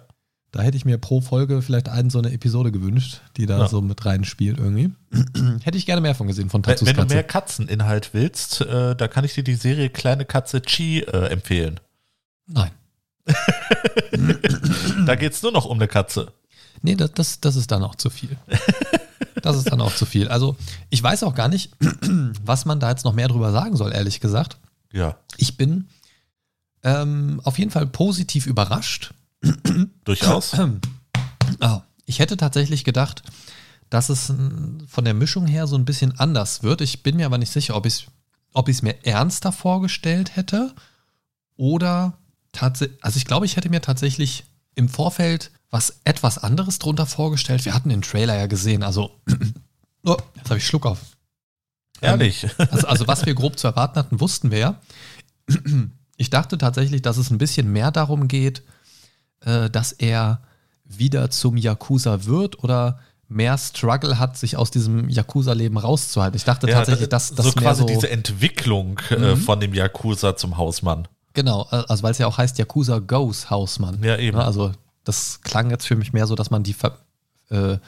Da 0.50 0.60
hätte 0.60 0.76
ich 0.76 0.84
mir 0.84 0.98
pro 0.98 1.22
Folge 1.22 1.62
vielleicht 1.62 1.88
eine 1.88 2.10
so 2.10 2.18
eine 2.18 2.30
Episode 2.32 2.72
gewünscht, 2.72 3.22
die 3.38 3.46
da 3.46 3.60
Ja. 3.60 3.68
so 3.68 3.80
mit 3.80 4.04
rein 4.04 4.24
spielt 4.24 4.58
irgendwie. 4.58 4.90
hätte 5.62 5.78
ich 5.78 5.86
gerne 5.86 6.02
mehr 6.02 6.14
von 6.14 6.26
gesehen 6.26 6.50
von 6.50 6.60
Wenn, 6.66 6.72
Tatsus 6.72 6.88
wenn 6.88 6.96
du 6.96 7.02
Katze. 7.02 7.14
mehr 7.14 7.24
Katzeninhalt 7.24 8.10
willst, 8.12 8.60
äh, 8.60 8.94
da 8.94 9.08
kann 9.08 9.24
ich 9.24 9.32
dir 9.32 9.44
die 9.44 9.54
Serie 9.54 9.88
Kleine 9.88 10.24
Katze 10.26 10.60
Chi 10.60 11.00
äh, 11.00 11.28
empfehlen. 11.28 11.80
Nein. 12.46 12.70
Da 15.06 15.14
geht 15.14 15.32
es 15.32 15.42
nur 15.42 15.52
noch 15.52 15.64
um 15.64 15.78
eine 15.78 15.88
Katze. 15.88 16.32
Nee, 16.82 16.96
das, 16.96 17.12
das, 17.12 17.40
das 17.40 17.56
ist 17.56 17.70
dann 17.70 17.82
auch 17.82 17.94
zu 17.94 18.10
viel. 18.10 18.36
Das 19.42 19.56
ist 19.56 19.70
dann 19.70 19.80
auch 19.80 19.94
zu 19.94 20.06
viel. 20.06 20.28
Also, 20.28 20.56
ich 20.90 21.02
weiß 21.02 21.22
auch 21.24 21.34
gar 21.34 21.48
nicht, 21.48 21.72
was 22.44 22.64
man 22.64 22.80
da 22.80 22.90
jetzt 22.90 23.04
noch 23.04 23.14
mehr 23.14 23.28
drüber 23.28 23.52
sagen 23.52 23.76
soll, 23.76 23.92
ehrlich 23.92 24.20
gesagt. 24.20 24.58
Ja, 24.92 25.16
Ich 25.36 25.56
bin 25.56 25.88
ähm, 26.82 27.40
auf 27.44 27.58
jeden 27.58 27.70
Fall 27.70 27.86
positiv 27.86 28.46
überrascht. 28.46 29.14
durchaus. 30.04 30.52
Oh, 31.60 31.80
ich 32.06 32.18
hätte 32.18 32.36
tatsächlich 32.36 32.84
gedacht, 32.84 33.22
dass 33.90 34.08
es 34.08 34.28
mm, 34.28 34.86
von 34.86 35.04
der 35.04 35.14
Mischung 35.14 35.46
her 35.46 35.66
so 35.66 35.76
ein 35.76 35.84
bisschen 35.84 36.18
anders 36.18 36.62
wird. 36.62 36.80
Ich 36.80 37.02
bin 37.02 37.16
mir 37.16 37.26
aber 37.26 37.38
nicht 37.38 37.52
sicher, 37.52 37.76
ob 37.76 37.86
ich 37.86 37.94
es 37.94 38.04
ob 38.54 38.68
ich's 38.68 38.82
mir 38.82 39.04
ernster 39.04 39.50
vorgestellt 39.52 40.36
hätte 40.36 40.74
oder 41.56 42.18
tatsächlich, 42.52 43.02
also 43.02 43.16
ich 43.16 43.24
glaube, 43.24 43.46
ich 43.46 43.56
hätte 43.56 43.70
mir 43.70 43.80
tatsächlich 43.80 44.44
im 44.74 44.88
Vorfeld 44.88 45.50
was 45.72 46.00
etwas 46.04 46.38
anderes 46.38 46.78
drunter 46.78 47.06
vorgestellt. 47.06 47.64
Wir 47.64 47.74
hatten 47.74 47.88
den 47.88 48.02
Trailer 48.02 48.36
ja 48.36 48.46
gesehen, 48.46 48.84
also 48.84 49.10
oh, 50.04 50.16
jetzt 50.36 50.50
habe 50.50 50.58
ich 50.58 50.66
Schluck 50.66 50.86
auf. 50.86 50.98
Ehrlich. 52.00 52.46
Also, 52.70 52.86
also 52.86 53.06
was 53.08 53.26
wir 53.26 53.34
grob 53.34 53.58
zu 53.58 53.66
erwarten 53.66 53.98
hatten, 53.98 54.20
wussten 54.20 54.50
wir 54.52 54.58
ja. 54.58 54.80
Ich 56.18 56.30
dachte 56.30 56.56
tatsächlich, 56.58 57.02
dass 57.02 57.16
es 57.16 57.30
ein 57.30 57.38
bisschen 57.38 57.72
mehr 57.72 57.90
darum 57.90 58.28
geht, 58.28 58.62
äh, 59.40 59.68
dass 59.70 59.90
er 59.92 60.42
wieder 60.84 61.30
zum 61.30 61.56
Yakuza 61.56 62.26
wird 62.26 62.62
oder 62.62 63.00
mehr 63.28 63.56
Struggle 63.58 64.18
hat, 64.18 64.36
sich 64.36 64.56
aus 64.58 64.70
diesem 64.70 65.08
Yakuza-Leben 65.08 65.78
rauszuhalten. 65.78 66.36
Ich 66.36 66.44
dachte 66.44 66.66
tatsächlich, 66.68 67.08
dass 67.08 67.34
das 67.34 67.46
so 67.46 67.52
quasi 67.52 67.80
so, 67.80 67.86
diese 67.86 68.10
Entwicklung 68.10 69.00
äh, 69.10 69.16
Mhm. 69.34 69.36
von 69.38 69.58
dem 69.58 69.72
Yakuza 69.74 70.36
zum 70.36 70.58
Hausmann. 70.58 71.08
genau, 71.32 71.62
also 71.62 72.02
weil 72.04 72.12
es 72.12 72.18
ja 72.18 72.26
auch 72.26 72.36
heißt 72.38 72.58
Yakuza 72.58 72.98
Goes 72.98 73.48
Hausmann. 73.50 74.00
Ja, 74.04 74.16
eben. 74.18 74.36
Ja, 74.36 74.44
also 74.44 74.70
das 75.04 75.40
klang 75.42 75.70
jetzt 75.70 75.86
für 75.86 75.96
mich 75.96 76.12
mehr 76.12 76.26
so, 76.26 76.34
dass 76.34 76.50
man 76.50 76.62
die, 76.62 76.76
äh, 77.50 77.78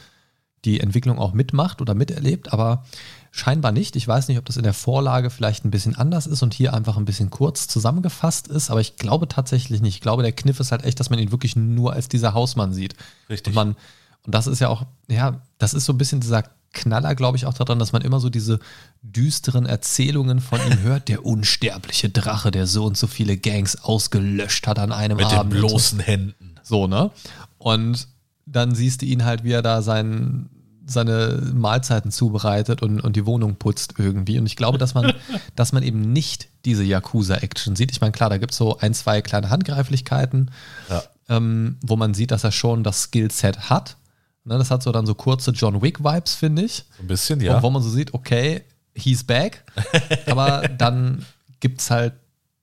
die 0.64 0.80
Entwicklung 0.80 1.18
auch 1.18 1.32
mitmacht 1.32 1.80
oder 1.80 1.94
miterlebt, 1.94 2.52
aber 2.52 2.84
scheinbar 3.30 3.72
nicht. 3.72 3.96
Ich 3.96 4.06
weiß 4.06 4.28
nicht, 4.28 4.38
ob 4.38 4.44
das 4.44 4.56
in 4.56 4.62
der 4.62 4.74
Vorlage 4.74 5.30
vielleicht 5.30 5.64
ein 5.64 5.70
bisschen 5.70 5.96
anders 5.96 6.26
ist 6.26 6.42
und 6.42 6.54
hier 6.54 6.72
einfach 6.72 6.96
ein 6.96 7.04
bisschen 7.04 7.30
kurz 7.30 7.68
zusammengefasst 7.68 8.48
ist, 8.48 8.70
aber 8.70 8.80
ich 8.80 8.96
glaube 8.96 9.28
tatsächlich 9.28 9.80
nicht. 9.80 9.96
Ich 9.96 10.00
glaube, 10.00 10.22
der 10.22 10.32
Kniff 10.32 10.60
ist 10.60 10.72
halt 10.72 10.84
echt, 10.84 11.00
dass 11.00 11.10
man 11.10 11.18
ihn 11.18 11.32
wirklich 11.32 11.56
nur 11.56 11.92
als 11.92 12.08
dieser 12.08 12.34
Hausmann 12.34 12.72
sieht. 12.72 12.94
Richtig. 13.28 13.50
Und 13.50 13.54
man, 13.54 13.76
und 14.24 14.34
das 14.34 14.46
ist 14.46 14.60
ja 14.60 14.68
auch, 14.68 14.86
ja, 15.08 15.40
das 15.58 15.74
ist 15.74 15.84
so 15.84 15.92
ein 15.92 15.98
bisschen 15.98 16.20
dieser 16.20 16.44
Knaller, 16.74 17.14
glaube 17.14 17.36
ich, 17.36 17.46
auch 17.46 17.54
daran, 17.54 17.78
dass 17.78 17.92
man 17.92 18.02
immer 18.02 18.20
so 18.20 18.28
diese 18.30 18.58
düsteren 19.02 19.66
Erzählungen 19.66 20.40
von 20.40 20.60
ihm 20.70 20.80
hört. 20.82 21.08
Der 21.08 21.24
unsterbliche 21.24 22.10
Drache, 22.10 22.50
der 22.50 22.66
so 22.66 22.84
und 22.84 22.96
so 22.96 23.06
viele 23.06 23.36
Gangs 23.36 23.76
ausgelöscht 23.82 24.66
hat 24.66 24.78
an 24.78 24.92
einem 24.92 25.16
Mit 25.16 25.26
Abend. 25.26 25.52
den 25.54 25.62
und 25.62 25.68
so. 25.68 25.68
bloßen 25.68 26.00
Händen. 26.00 26.54
So, 26.62 26.86
ne? 26.86 27.10
Und 27.58 28.08
dann 28.46 28.74
siehst 28.74 29.02
du 29.02 29.06
ihn 29.06 29.24
halt, 29.24 29.44
wie 29.44 29.52
er 29.52 29.62
da 29.62 29.80
sein, 29.82 30.50
seine 30.86 31.40
Mahlzeiten 31.54 32.10
zubereitet 32.10 32.82
und, 32.82 33.00
und 33.00 33.16
die 33.16 33.24
Wohnung 33.24 33.56
putzt 33.56 33.94
irgendwie. 33.96 34.38
Und 34.38 34.44
ich 34.46 34.56
glaube, 34.56 34.76
dass 34.76 34.92
man, 34.94 35.12
dass 35.56 35.72
man 35.72 35.82
eben 35.82 36.12
nicht 36.12 36.48
diese 36.66 36.84
Yakuza-Action 36.84 37.74
sieht. 37.76 37.90
Ich 37.90 38.00
meine, 38.00 38.12
klar, 38.12 38.28
da 38.30 38.36
gibt 38.38 38.52
es 38.52 38.58
so 38.58 38.78
ein, 38.78 38.92
zwei 38.94 39.22
kleine 39.22 39.48
Handgreiflichkeiten, 39.50 40.50
Ja. 40.90 41.02
ähm, 41.28 41.76
wo 41.82 41.96
man 41.96 42.12
sieht, 42.14 42.30
dass 42.32 42.44
er 42.44 42.52
schon 42.52 42.82
das 42.84 43.04
Skillset 43.04 43.70
hat. 43.70 43.96
Ne, 44.44 44.58
das 44.58 44.70
hat 44.70 44.82
so 44.82 44.92
dann 44.92 45.06
so 45.06 45.14
kurze 45.14 45.52
John 45.52 45.80
Wick-Vibes, 45.80 46.34
finde 46.34 46.62
ich. 46.62 46.84
Ein 47.00 47.06
bisschen, 47.06 47.38
Und 47.38 47.46
ja. 47.46 47.62
wo 47.62 47.70
man 47.70 47.82
so 47.82 47.88
sieht, 47.88 48.12
okay, 48.12 48.62
he's 48.94 49.24
back. 49.24 49.64
aber 50.26 50.68
dann 50.68 51.24
gibt 51.60 51.80
es 51.80 51.90
halt 51.90 52.12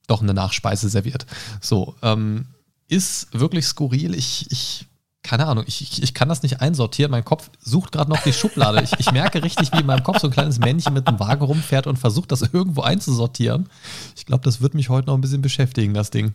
doch 0.08 0.22
eine 0.22 0.34
Nachspeise 0.34 0.90
serviert. 0.90 1.26
So, 1.60 1.96
ähm, 2.04 2.46
ist 2.88 3.28
wirklich 3.32 3.66
skurril. 3.66 4.14
Ich, 4.14 4.52
ich 4.52 4.86
keine 5.24 5.48
Ahnung, 5.48 5.64
ich, 5.68 5.82
ich, 5.82 6.04
ich 6.04 6.14
kann 6.14 6.30
das 6.30 6.44
nicht 6.44 6.62
einsortieren. 6.62 7.12
Mein 7.12 7.24
Kopf 7.24 7.50
sucht 7.60 7.92
gerade 7.94 8.10
noch 8.10 8.22
die 8.24 8.34
Schublade. 8.34 8.82
Ich, 8.84 9.00
ich 9.00 9.12
merke 9.12 9.44
richtig, 9.44 9.72
wie 9.72 9.80
in 9.80 9.86
meinem 9.86 10.04
Kopf 10.04 10.20
so 10.20 10.28
ein 10.28 10.34
kleines 10.34 10.60
Männchen 10.60 10.94
mit 10.94 11.08
einem 11.08 11.20
Wagen 11.20 11.44
rumfährt 11.44 11.88
und 11.88 11.98
versucht, 11.98 12.32
das 12.32 12.42
irgendwo 12.42 12.82
einzusortieren. 12.82 13.70
Ich 14.16 14.26
glaube, 14.26 14.44
das 14.44 14.62
wird 14.62 14.74
mich 14.74 14.90
heute 14.90 15.08
noch 15.08 15.16
ein 15.16 15.22
bisschen 15.22 15.42
beschäftigen, 15.42 15.94
das 15.94 16.10
Ding. 16.10 16.34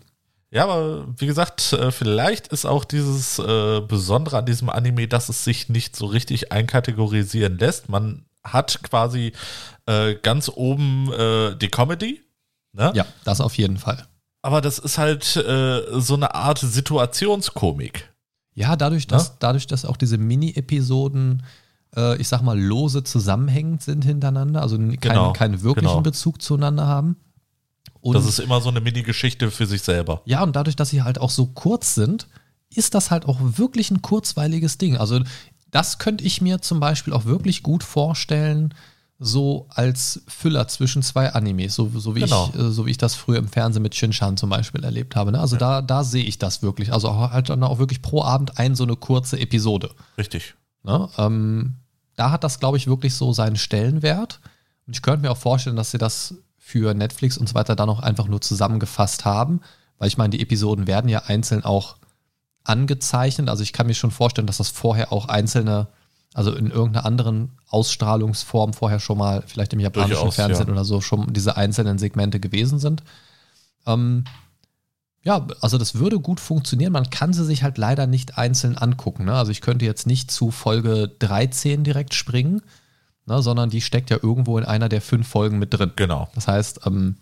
Ja, 0.51 0.65
aber 0.65 1.07
wie 1.19 1.27
gesagt, 1.27 1.73
äh, 1.73 1.91
vielleicht 1.91 2.49
ist 2.49 2.67
auch 2.67 2.85
dieses 2.85 3.39
äh, 3.39 3.81
Besondere 3.81 4.39
an 4.39 4.47
diesem 4.47 4.71
Anime, 4.71 5.09
dass 5.09 5.29
es 5.29 5.45
sich 5.45 5.69
nicht 5.69 5.97
so 5.97 6.07
richtig 6.07 6.53
einkategorisieren 6.53 7.59
lässt. 7.59 7.89
Man 7.89 8.25
hat 8.45 8.81
quasi 8.85 9.33
äh, 9.87 10.15
ganz 10.15 10.49
oben 10.49 11.13
äh, 11.13 11.57
die 11.57 11.69
Comedy. 11.69 12.23
Ne? 12.73 12.93
Ja, 12.95 13.07
das 13.25 13.41
auf 13.41 13.57
jeden 13.59 13.77
Fall. 13.79 14.07
Aber 14.43 14.61
das 14.61 14.79
ist 14.79 14.97
halt 14.99 15.25
so 15.25 16.15
eine 16.15 16.35
Art 16.37 16.59
Situationskomik. 16.61 18.13
Ja, 18.55 18.77
dadurch, 18.77 19.09
dass, 19.09 19.29
Ja? 19.29 19.35
dadurch, 19.41 19.67
dass 19.67 19.85
auch 19.85 19.97
diese 19.97 20.19
Mini-Episoden, 20.19 21.43
ich 22.19 22.29
sag 22.29 22.43
mal, 22.43 22.57
lose 22.61 23.03
zusammenhängend 23.03 23.83
sind 23.83 24.05
hintereinander, 24.05 24.63
also 24.63 24.77
keinen, 24.77 25.01
Genau, 25.01 25.33
keinen 25.33 25.63
wirklichen 25.63 25.89
genau. 25.89 26.01
Bezug 26.03 26.43
zueinander 26.43 26.87
haben. 26.87 27.17
Und 28.07 28.15
Das 28.15 28.27
ist 28.27 28.39
immer 28.39 28.61
so 28.61 28.69
eine 28.69 28.81
Mini-Geschichte 28.81 29.51
für 29.51 29.67
sich 29.67 29.83
selber. 29.83 30.23
ja, 30.25 30.43
und 30.43 30.55
dadurch, 30.57 30.77
dass 30.77 30.91
sie 30.91 31.03
halt 31.03 31.19
auch 31.21 31.31
so 31.31 31.47
kurz 31.47 31.95
sind, 31.95 32.27
ist 32.75 32.95
das 32.95 33.11
halt 33.11 33.27
auch 33.27 33.39
wirklich 33.41 33.91
ein 33.91 34.03
kurzweiliges 34.03 34.79
Ding. 34.79 34.97
Also, 34.97 35.21
das 35.71 35.99
könnte 35.99 36.25
ich 36.25 36.41
mir 36.41 36.61
zum 36.63 36.81
Beispiel 36.81 37.13
auch 37.13 37.25
wirklich 37.25 37.63
gut 37.63 37.83
vorstellen, 37.85 38.75
so 39.19 39.67
als 39.71 40.23
Füller 40.29 40.69
zwischen 40.69 41.03
zwei 41.03 41.33
Animes, 41.33 41.75
so, 41.75 41.91
so, 41.95 42.15
wie, 42.15 42.21
Genau. 42.21 42.51
ich, 42.55 42.61
äh, 42.61 42.71
so 42.71 42.85
wie 42.85 42.91
ich 42.91 42.99
das 42.99 43.15
früher 43.15 43.39
im 43.39 43.49
Fernsehen 43.49 43.83
mit 43.83 43.95
Shin-Chan 43.95 44.37
zum 44.37 44.51
Beispiel 44.51 44.85
erlebt 44.85 45.17
habe. 45.17 45.33
Ne? 45.33 45.41
Also 45.41 45.57
da, 45.57 45.81
da 45.81 46.05
sehe 46.05 46.25
ich 46.25 46.39
das 46.39 46.61
wirklich. 46.63 46.93
Also 46.93 47.09
auch 47.09 47.31
halt 47.31 47.49
dann 47.49 47.63
auch 47.63 47.79
wirklich 47.79 48.03
pro 48.03 48.23
Abend 48.23 48.59
ein 48.59 48.75
so 48.75 48.85
eine 48.85 48.95
kurze 48.97 49.41
Episode. 49.41 49.91
Richtig. 50.19 50.55
Ne? 50.83 51.09
Ähm, 51.17 51.77
da 52.17 52.31
hat 52.31 52.45
das, 52.45 52.61
glaube 52.61 52.77
ich, 52.77 52.87
wirklich 52.89 53.15
so 53.15 53.33
seinen 53.33 53.57
Stellenwert. 53.57 54.41
Und 54.87 54.95
ich 54.95 55.01
könnte 55.03 55.23
mir 55.23 55.31
auch 55.31 55.37
vorstellen, 55.39 55.77
dass 55.77 55.91
sie 55.93 55.99
das 55.99 56.35
für 56.67 56.95
Netflix 56.95 57.39
und 57.39 57.49
so 57.49 57.55
weiter 57.55 57.77
dann 57.77 57.89
auch 57.89 58.01
einfach 58.01 58.27
nur 58.27 58.41
zusammengefasst 58.41 59.25
haben. 59.25 59.61
Weil 59.99 60.09
ich 60.09 60.19
meine, 60.19 60.31
die 60.31 60.43
Episoden 60.43 60.89
werden 60.89 61.09
ja 61.09 61.23
einzeln 61.27 61.65
auch 61.65 61.97
angezeichnet. 62.65 63.49
Also 63.49 63.63
ich 63.63 63.73
kann 63.73 63.87
mir 63.87 63.95
schon 63.95 64.11
vorstellen, 64.11 64.49
dass 64.49 64.57
das 64.57 64.71
vorher 64.71 65.13
auch 65.13 65.29
einzelne, 65.29 65.87
also 66.35 66.53
in 66.53 66.73
irgendeiner 66.73 67.07
anderen 67.07 67.53
Ausstrahlungsform 67.69 68.73
vorher 68.73 68.99
schon 68.99 69.17
mal, 69.17 69.45
vielleicht 69.47 69.75
im 69.75 69.79
japanischen 69.79 70.15
Durchaus, 70.15 70.35
Fernsehen 70.35 70.67
ja. 70.67 70.73
oder 70.73 70.85
so, 70.85 71.01
schon 71.01 71.33
diese 71.33 71.57
einzelnen 71.57 71.99
Segmente 71.99 72.41
gewesen 72.41 72.81
sind. 72.81 73.05
Ähm, 73.87 74.25
ja, 75.23 75.47
also 75.61 75.79
das 75.79 75.95
würde 75.95 76.19
gut 76.19 76.41
funktionieren. 76.41 76.93
Man 76.93 77.11
kann 77.11 77.33
sie 77.33 77.45
sich 77.45 77.63
halt 77.63 77.79
leider 77.79 78.09
nicht 78.09 78.39
einzeln 78.39 78.77
angucken. 78.77 79.27
Ne? 79.27 79.35
Also 79.35 79.53
ich 79.53 79.61
könnte 79.61 79.85
jetzt 79.85 80.09
nicht 80.09 80.33
zu 80.33 80.51
Folge 80.51 81.15
13 81.21 81.85
direkt 81.85 82.15
springen, 82.15 82.63
ne? 83.27 83.43
sondern 83.43 83.71
die 83.71 83.81
steckt 83.81 84.11
ja 84.11 84.19
irgendwo 84.23 84.59
in 84.59 84.65
einer 84.65 84.89
der 84.89 85.01
fünf 85.01 85.29
Folgen 85.29 85.59
mit 85.59 85.75
drin. 85.75 85.93
Genau. 85.97 86.29
Das 86.35 86.49
heißt, 86.49 86.87
ähm, 86.87 87.17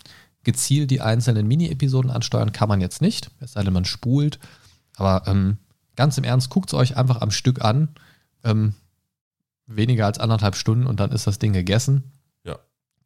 gezielt 0.44 0.90
die 0.90 1.00
einzelnen 1.00 1.48
Mini-Episoden 1.48 2.10
ansteuern 2.10 2.52
kann 2.52 2.68
man 2.68 2.80
jetzt 2.80 3.00
nicht, 3.00 3.30
es 3.40 3.52
sei 3.52 3.62
denn, 3.62 3.72
man 3.72 3.84
spult. 3.84 4.38
Aber 4.96 5.26
ähm, 5.26 5.58
ganz 5.96 6.16
im 6.18 6.24
Ernst, 6.24 6.50
guckt 6.50 6.70
es 6.70 6.74
euch 6.74 6.96
einfach 6.96 7.20
am 7.20 7.30
Stück 7.30 7.64
an. 7.64 7.88
Ähm, 8.44 8.74
weniger 9.66 10.06
als 10.06 10.18
anderthalb 10.18 10.56
Stunden 10.56 10.86
und 10.86 11.00
dann 11.00 11.10
ist 11.10 11.26
das 11.26 11.38
Ding 11.38 11.52
gegessen. 11.52 12.12
Ja. 12.44 12.58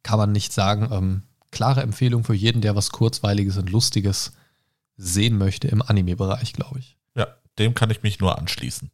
Kann 0.03 0.19
man 0.19 0.31
nicht 0.31 0.53
sagen. 0.53 0.89
Ähm, 0.91 1.23
klare 1.51 1.81
Empfehlung 1.81 2.23
für 2.23 2.33
jeden, 2.33 2.61
der 2.61 2.75
was 2.75 2.91
Kurzweiliges 2.91 3.57
und 3.57 3.69
Lustiges 3.69 4.33
sehen 4.97 5.37
möchte 5.37 5.67
im 5.69 5.81
Anime-Bereich, 5.81 6.53
glaube 6.53 6.79
ich. 6.79 6.97
Ja, 7.15 7.27
dem 7.57 7.73
kann 7.73 7.89
ich 7.89 8.03
mich 8.03 8.19
nur 8.19 8.37
anschließen. 8.37 8.91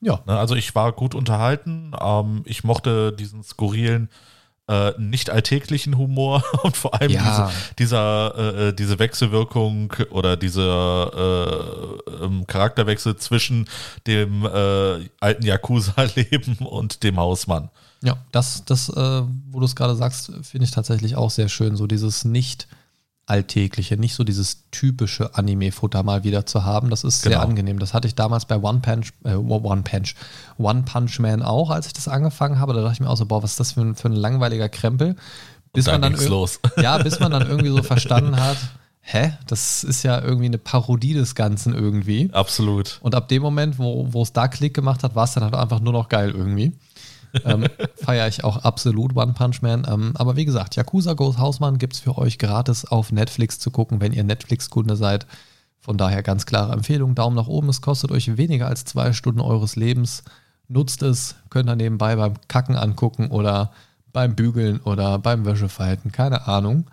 Ja. 0.00 0.20
Ne, 0.26 0.38
Also 0.38 0.54
ich 0.54 0.74
war 0.74 0.92
gut 0.92 1.14
unterhalten. 1.14 1.92
Ähm, 2.00 2.42
ich 2.44 2.64
mochte 2.64 3.12
diesen 3.12 3.42
skurrilen, 3.42 4.08
äh, 4.68 4.92
nicht 4.98 5.30
alltäglichen 5.30 5.96
Humor 5.96 6.44
und 6.62 6.76
vor 6.76 7.00
allem 7.00 7.10
Ja. 7.10 7.22
diese, 7.48 7.76
dieser, 7.78 8.68
äh, 8.68 8.72
diese 8.74 8.98
Wechselwirkung 8.98 9.92
oder 10.10 10.36
dieser 10.36 11.10
äh, 12.12 12.24
ähm, 12.24 12.46
Charakterwechsel 12.46 13.16
zwischen 13.16 13.66
dem 14.06 14.44
äh, 14.44 15.08
alten 15.20 15.44
Yakuza-Leben 15.44 16.56
und 16.66 17.02
dem 17.02 17.16
Hausmann. 17.16 17.70
Ja, 18.02 18.16
das, 18.30 18.64
das 18.64 18.88
äh, 18.90 19.22
wo 19.50 19.58
du 19.58 19.64
es 19.64 19.74
gerade 19.74 19.96
sagst, 19.96 20.30
finde 20.42 20.64
ich 20.66 20.70
tatsächlich 20.70 21.16
auch 21.16 21.30
sehr 21.30 21.48
schön. 21.48 21.74
So 21.76 21.86
dieses 21.88 22.24
nicht 22.24 22.68
alltägliche, 23.28 23.96
nicht 23.96 24.14
so 24.14 24.24
dieses 24.24 24.64
typische 24.70 25.34
Anime-Futter 25.34 26.02
mal 26.02 26.24
wieder 26.24 26.46
zu 26.46 26.64
haben. 26.64 26.90
Das 26.90 27.04
ist 27.04 27.22
sehr 27.22 27.32
Genau. 27.32 27.44
angenehm. 27.44 27.78
Das 27.78 27.94
hatte 27.94 28.08
ich 28.08 28.14
damals 28.14 28.46
bei 28.46 28.56
One 28.56 28.80
Punch, 28.80 29.12
äh, 29.24 29.34
One 29.34 29.82
Punch, 29.82 30.14
One 30.56 30.82
Punch 30.82 31.18
Man 31.20 31.42
auch, 31.42 31.70
als 31.70 31.86
ich 31.86 31.92
das 31.92 32.08
angefangen 32.08 32.58
habe. 32.58 32.72
Da 32.74 32.80
dachte 32.80 32.94
ich 32.94 33.00
mir 33.00 33.10
auch 33.10 33.16
so, 33.16 33.26
boah, 33.26 33.42
was 33.42 33.52
ist 33.52 33.60
das 33.60 33.72
für 33.72 33.82
ein, 33.82 33.94
für 33.94 34.08
ein 34.08 34.12
langweiliger 34.14 34.68
Krempel? 34.68 35.16
Bis 35.72 35.84
dann 35.84 36.00
man 36.00 36.14
dann 36.14 36.26
los. 36.28 36.60
Ja, 36.82 36.98
bis 36.98 37.20
man 37.20 37.30
dann 37.30 37.46
irgendwie 37.46 37.68
so 37.70 37.82
verstanden 37.82 38.40
hat, 38.40 38.56
hä, 39.02 39.32
das 39.46 39.84
ist 39.84 40.02
ja 40.02 40.20
irgendwie 40.20 40.46
eine 40.46 40.58
Parodie 40.58 41.14
des 41.14 41.34
Ganzen 41.34 41.74
irgendwie. 41.74 42.30
Absolut. 42.32 42.98
Und 43.02 43.14
ab 43.14 43.28
dem 43.28 43.42
Moment, 43.42 43.78
wo, 43.78 44.06
wo 44.12 44.22
es 44.22 44.32
da 44.32 44.48
Klick 44.48 44.74
gemacht 44.74 45.02
hat, 45.04 45.14
war 45.14 45.24
es 45.24 45.32
dann 45.32 45.44
halt 45.44 45.54
einfach 45.54 45.80
nur 45.80 45.92
noch 45.92 46.08
geil 46.08 46.30
irgendwie. 46.30 46.72
Ähm, 47.44 47.66
Feiere 47.96 48.28
ich 48.28 48.44
auch 48.44 48.58
absolut 48.58 49.16
One 49.16 49.32
Punch 49.32 49.62
Man. 49.62 49.86
Ähm, 49.88 50.12
aber 50.14 50.36
wie 50.36 50.44
gesagt, 50.44 50.76
Yakuza 50.76 51.14
Goes 51.14 51.38
Hausmann 51.38 51.78
gibt 51.78 51.94
es 51.94 52.00
für 52.00 52.16
euch 52.18 52.38
gratis 52.38 52.84
auf 52.84 53.12
Netflix 53.12 53.58
zu 53.58 53.70
gucken, 53.70 54.00
wenn 54.00 54.12
ihr 54.12 54.24
Netflix-Kunde 54.24 54.96
seid. 54.96 55.26
Von 55.78 55.96
daher 55.96 56.22
ganz 56.22 56.46
klare 56.46 56.72
Empfehlung. 56.72 57.14
Daumen 57.14 57.36
nach 57.36 57.46
oben. 57.46 57.68
Es 57.68 57.80
kostet 57.80 58.10
euch 58.10 58.36
weniger 58.36 58.66
als 58.66 58.84
zwei 58.84 59.12
Stunden 59.12 59.40
eures 59.40 59.76
Lebens. 59.76 60.22
Nutzt 60.68 61.02
es. 61.02 61.36
Könnt 61.50 61.68
ihr 61.68 61.76
nebenbei 61.76 62.16
beim 62.16 62.34
Kacken 62.48 62.76
angucken 62.76 63.28
oder 63.28 63.72
beim 64.12 64.34
Bügeln 64.34 64.80
oder 64.80 65.18
beim 65.18 65.44
Wäschefalten. 65.44 66.12
Keine 66.12 66.46
Ahnung. 66.46 66.90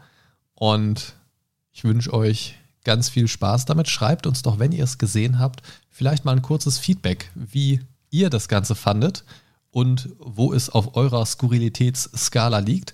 Und 0.53 1.13
ich 1.71 1.83
wünsche 1.83 2.13
euch 2.13 2.55
ganz 2.83 3.09
viel 3.09 3.27
Spaß 3.27 3.65
damit. 3.65 3.89
Schreibt 3.89 4.27
uns 4.27 4.43
doch, 4.43 4.59
wenn 4.59 4.71
ihr 4.71 4.83
es 4.83 4.97
gesehen 4.97 5.39
habt, 5.39 5.61
vielleicht 5.89 6.23
mal 6.23 6.33
ein 6.33 6.41
kurzes 6.41 6.77
Feedback, 6.77 7.31
wie 7.35 7.81
ihr 8.11 8.29
das 8.29 8.47
Ganze 8.47 8.75
fandet 8.75 9.25
und 9.75 10.07
wo 10.19 10.53
es 10.53 10.69
auf 10.69 10.95
eurer 10.95 11.25
Skurrilitätsskala 11.25 12.59
liegt. 12.59 12.93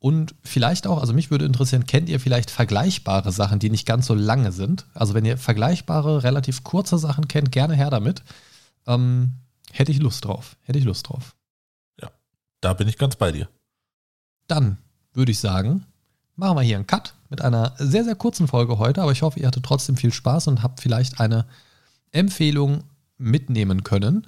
Und 0.00 0.34
vielleicht 0.42 0.88
auch, 0.88 1.00
also 1.00 1.12
mich 1.12 1.30
würde 1.30 1.44
interessieren, 1.44 1.86
kennt 1.86 2.08
ihr 2.08 2.18
vielleicht 2.18 2.50
vergleichbare 2.50 3.30
Sachen, 3.30 3.60
die 3.60 3.70
nicht 3.70 3.86
ganz 3.86 4.06
so 4.06 4.14
lange 4.14 4.50
sind? 4.50 4.86
Also 4.92 5.14
wenn 5.14 5.24
ihr 5.24 5.38
vergleichbare, 5.38 6.24
relativ 6.24 6.64
kurze 6.64 6.98
Sachen 6.98 7.28
kennt, 7.28 7.52
gerne 7.52 7.76
her 7.76 7.90
damit. 7.90 8.24
Ähm, 8.88 9.34
hätte 9.70 9.92
ich 9.92 10.00
Lust 10.00 10.24
drauf. 10.24 10.56
Hätte 10.64 10.80
ich 10.80 10.84
Lust 10.84 11.08
drauf. 11.08 11.36
Da 12.60 12.72
bin 12.72 12.88
ich 12.88 12.98
ganz 12.98 13.14
bei 13.14 13.30
dir. 13.30 13.48
Dann 14.48 14.78
würde 15.12 15.30
ich 15.30 15.38
sagen, 15.38 15.86
machen 16.34 16.56
wir 16.56 16.62
hier 16.62 16.74
einen 16.74 16.88
Cut 16.88 17.14
mit 17.30 17.40
einer 17.40 17.76
sehr, 17.78 18.02
sehr 18.02 18.16
kurzen 18.16 18.48
Folge 18.48 18.80
heute, 18.80 19.00
aber 19.00 19.12
ich 19.12 19.22
hoffe, 19.22 19.38
ihr 19.38 19.46
hattet 19.46 19.64
trotzdem 19.64 19.96
viel 19.96 20.12
Spaß 20.12 20.48
und 20.48 20.64
habt 20.64 20.80
vielleicht 20.80 21.20
eine 21.20 21.46
Empfehlung 22.10 22.82
mitnehmen 23.16 23.84
können. 23.84 24.26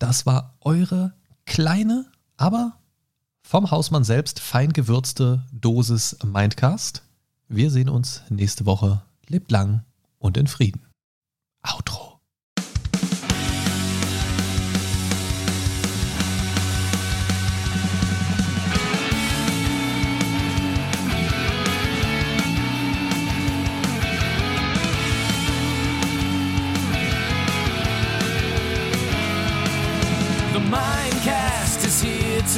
Das 0.00 0.24
war 0.24 0.56
eure 0.62 1.12
kleine, 1.44 2.06
aber 2.38 2.78
vom 3.42 3.70
Hausmann 3.70 4.02
selbst 4.02 4.40
fein 4.40 4.72
gewürzte 4.72 5.44
Dosis 5.52 6.16
Mindcast. 6.24 7.02
Wir 7.48 7.70
sehen 7.70 7.90
uns 7.90 8.22
nächste 8.30 8.64
Woche. 8.64 9.02
Lebt 9.28 9.50
lang 9.50 9.84
und 10.18 10.38
in 10.38 10.46
Frieden. 10.46 10.86
Outro. 11.62 12.09